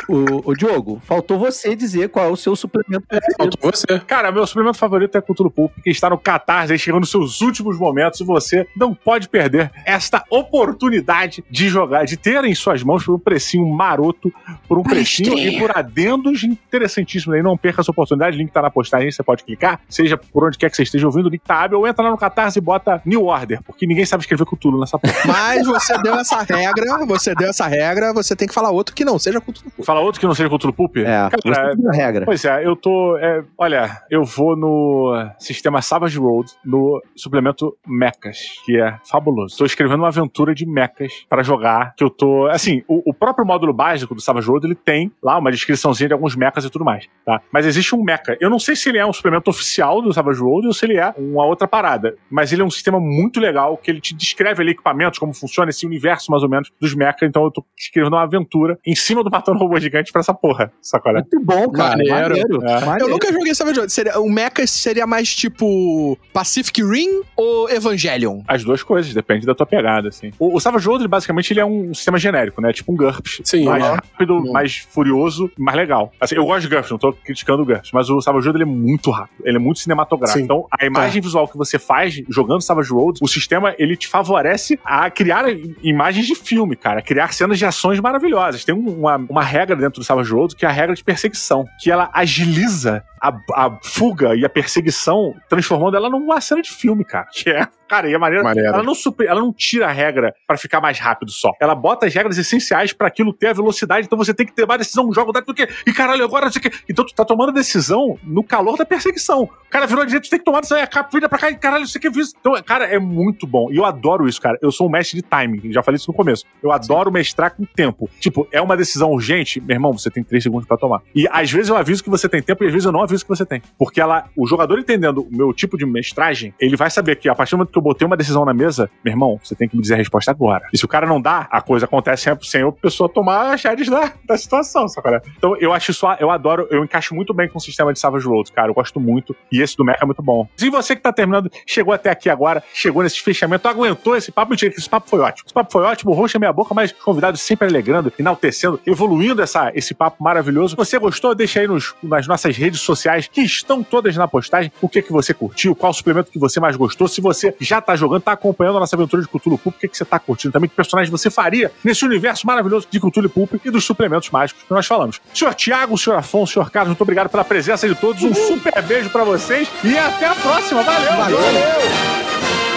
[0.08, 3.06] O, o Diogo, faltou você dizer qual é o seu suplemento.
[3.38, 4.00] Faltou você.
[4.08, 7.78] Cara, meu suplemento favorito é Cultura Pulp, que está no Catarse, chegando nos seus últimos
[7.78, 13.06] momentos, e você não pode perder esta oportunidade de jogar, de ter em suas mãos
[13.06, 14.34] por um precinho maroto,
[14.68, 17.36] por um precinho e por adendos interessantíssimos.
[17.36, 20.46] Aí não perca essa oportunidade, o link tá na postagem, você pode clicar, seja por
[20.46, 22.60] onde quer que você esteja ouvindo, o link tá hábil, ou entra lá no Catarse
[22.60, 25.14] e bota New Order, porque ninguém sabe escrever Cultura nessa porra.
[25.26, 29.06] Mas você deu essa regra, você deu essa regra, você tem que falar outro que
[29.06, 29.86] não seja cultura pop.
[29.86, 30.98] Fala outro que não seja Cultura Pulp?
[30.98, 32.26] É, Cara, a regra.
[32.26, 33.18] Pois é, eu tô.
[33.18, 39.58] é, olha, eu vou no sistema Savage Road, no suplemento Mechas, que é fabuloso.
[39.58, 42.48] Tô escrevendo uma aventura de mechas pra jogar, que eu tô.
[42.48, 46.14] Assim, o, o próprio módulo básico do Savage Road, ele tem lá uma descriçãozinha de
[46.14, 47.42] alguns mechas e tudo mais, tá?
[47.52, 48.38] Mas existe um mecha.
[48.40, 50.98] Eu não sei se ele é um suplemento oficial do Savage Road ou se ele
[50.98, 54.62] é uma outra parada, mas ele é um sistema muito legal que ele te descreve
[54.62, 57.24] ali equipamentos, como funciona esse universo mais ou menos dos mechas.
[57.24, 60.72] Então eu tô escrevendo uma aventura em cima do Matando Robô Gigante pra essa porra,
[60.82, 61.22] sacolé?
[61.22, 61.92] Muito bom, cara.
[61.98, 62.14] Maneiro.
[62.14, 62.66] Maneiro.
[62.68, 62.78] É.
[62.82, 63.10] Eu Maneiro.
[63.10, 63.92] nunca joguei Savage Road.
[63.92, 68.42] Seria, o Mecha seria mais tipo Pacific Rim ou Evangelion?
[68.48, 70.32] As duas coisas, depende da tua pegada, assim.
[70.40, 72.74] O, o Savage ele, basicamente, ele é um sistema genérico, né?
[72.74, 73.42] Tipo um GURPS.
[73.44, 73.96] Sim, mais aham.
[73.96, 74.52] rápido, Uhum.
[74.52, 76.12] mais furioso, mais legal.
[76.20, 78.64] Assim, eu gosto de GURPS, não tô criticando o GURPS, mas o Savage Road, ele
[78.70, 79.42] é muito rápido.
[79.46, 80.38] Ele é muito cinematográfico.
[80.40, 80.44] Sim.
[80.46, 84.80] Então, a imagem visual que você faz jogando Savage Road, o sistema, ele te favorece
[84.84, 85.46] a criar
[85.82, 87.02] imagens de filme, cara.
[87.02, 88.64] Criar cenas de ações maravilhosas.
[88.66, 91.66] Tem um- uma, uma regra dentro do Savage Road, que é a regra de perseguição,
[91.82, 97.06] que ela agiliza a, a fuga e a perseguição, transformando ela numa cena de filme,
[97.06, 97.28] cara.
[97.32, 98.44] Que é, cara, e a maneira.
[98.60, 101.52] Ela não, super, ela não tira a regra pra ficar mais rápido só.
[101.60, 104.64] Ela bota as regras essenciais pra aquilo ter a velocidade, então você tem que ter
[104.64, 106.72] uma decisão, um jogo dado, porque, e caralho, agora não sei o quê.
[106.90, 109.44] Então tu tá tomando decisão no calor da perseguição.
[109.44, 111.52] O cara virou de jeito, tu tem que tomar decisão, a capa vira pra cá,
[111.52, 112.34] e caralho, o que eu fiz.
[112.40, 113.72] Então, cara, é muito bom.
[113.72, 114.58] E eu adoro isso, cara.
[114.62, 116.46] Eu sou um mestre de timing, já falei isso no começo.
[116.62, 118.10] Eu adoro mestrar com tempo.
[118.20, 121.02] Tipo, é uma decisão urgente, meu irmão, você tem três segundos pra tomar.
[121.14, 123.11] E às vezes eu aviso que você tem tempo e às vezes eu não aviso
[123.20, 123.62] que você tem.
[123.78, 127.36] Porque ela, o jogador entendendo o meu tipo de mestragem, ele vai saber que a
[127.36, 129.76] partir do momento que eu botei uma decisão na mesa, meu irmão, você tem que
[129.76, 130.68] me dizer a resposta agora.
[130.74, 133.64] E se o cara não dá, a coisa acontece sempre sem a pessoa tomar as
[133.64, 135.22] rédeas da, da situação, sabe?
[135.38, 138.28] Então eu acho isso, eu adoro, eu encaixo muito bem com o sistema de Savage
[138.28, 138.70] Worlds, cara.
[138.70, 139.36] Eu gosto muito.
[139.52, 140.48] E esse do Mecha é muito bom.
[140.62, 144.52] E você que tá terminando, chegou até aqui agora, chegou nesse fechamento, aguentou esse papo,
[144.52, 145.46] mentira, que esse papo foi ótimo.
[145.46, 149.72] Esse papo foi ótimo, é meia boca, mas os convidados sempre alegrando, enaltecendo, evoluindo essa,
[149.74, 150.76] esse papo maravilhoso.
[150.76, 151.36] Você gostou?
[151.36, 153.01] Deixa aí nos, nas nossas redes sociais,
[153.32, 156.76] que estão todas na postagem, o que que você curtiu, qual suplemento que você mais
[156.76, 157.08] gostou.
[157.08, 159.88] Se você já tá jogando, tá acompanhando a nossa aventura de Cthulhu Pulp, o que
[159.88, 163.54] que você tá curtindo também, que personagem você faria nesse universo maravilhoso de Cthulhu Pulp
[163.64, 165.22] e dos suplementos mágicos que nós falamos.
[165.34, 168.24] Senhor Tiago, senhor Afonso, senhor Carlos, muito obrigado pela presença de todos.
[168.24, 170.84] Um super beijo pra vocês e até a próxima.
[170.84, 171.18] Valeu!
[171.18, 172.71] Valeu.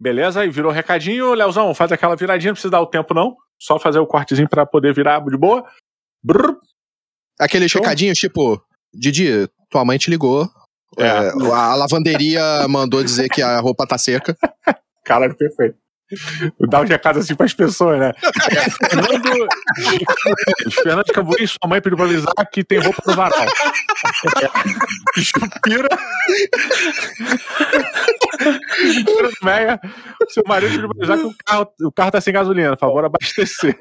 [0.00, 0.44] Beleza?
[0.44, 1.34] E virou recadinho.
[1.34, 3.36] Leozão, faz aquela viradinha, não precisa dar o tempo, não.
[3.60, 5.64] Só fazer o cortezinho pra poder virar de boa.
[6.22, 6.56] Brrr.
[7.40, 8.60] Aqueles Então- recadinhos, tipo,
[8.94, 10.48] Didi, tua mãe te ligou.
[10.98, 11.04] É.
[11.06, 14.36] É, a lavanderia mandou dizer que a roupa tá seca.
[15.04, 15.76] Caralho, perfeito.
[16.68, 18.12] Dá os recados assim pras pessoas, né?
[18.90, 20.72] Fernando de.
[20.72, 23.46] Fernando de Cambuí, sua mãe pediu pra avisar que tem roupa no varal.
[24.42, 25.20] É.
[25.20, 25.88] Chupira.
[28.92, 29.80] Chupira do Meia.
[30.30, 32.70] Seu marido pediu pra avisar que o carro, o carro tá sem gasolina.
[32.70, 33.78] Por favor, abastecer.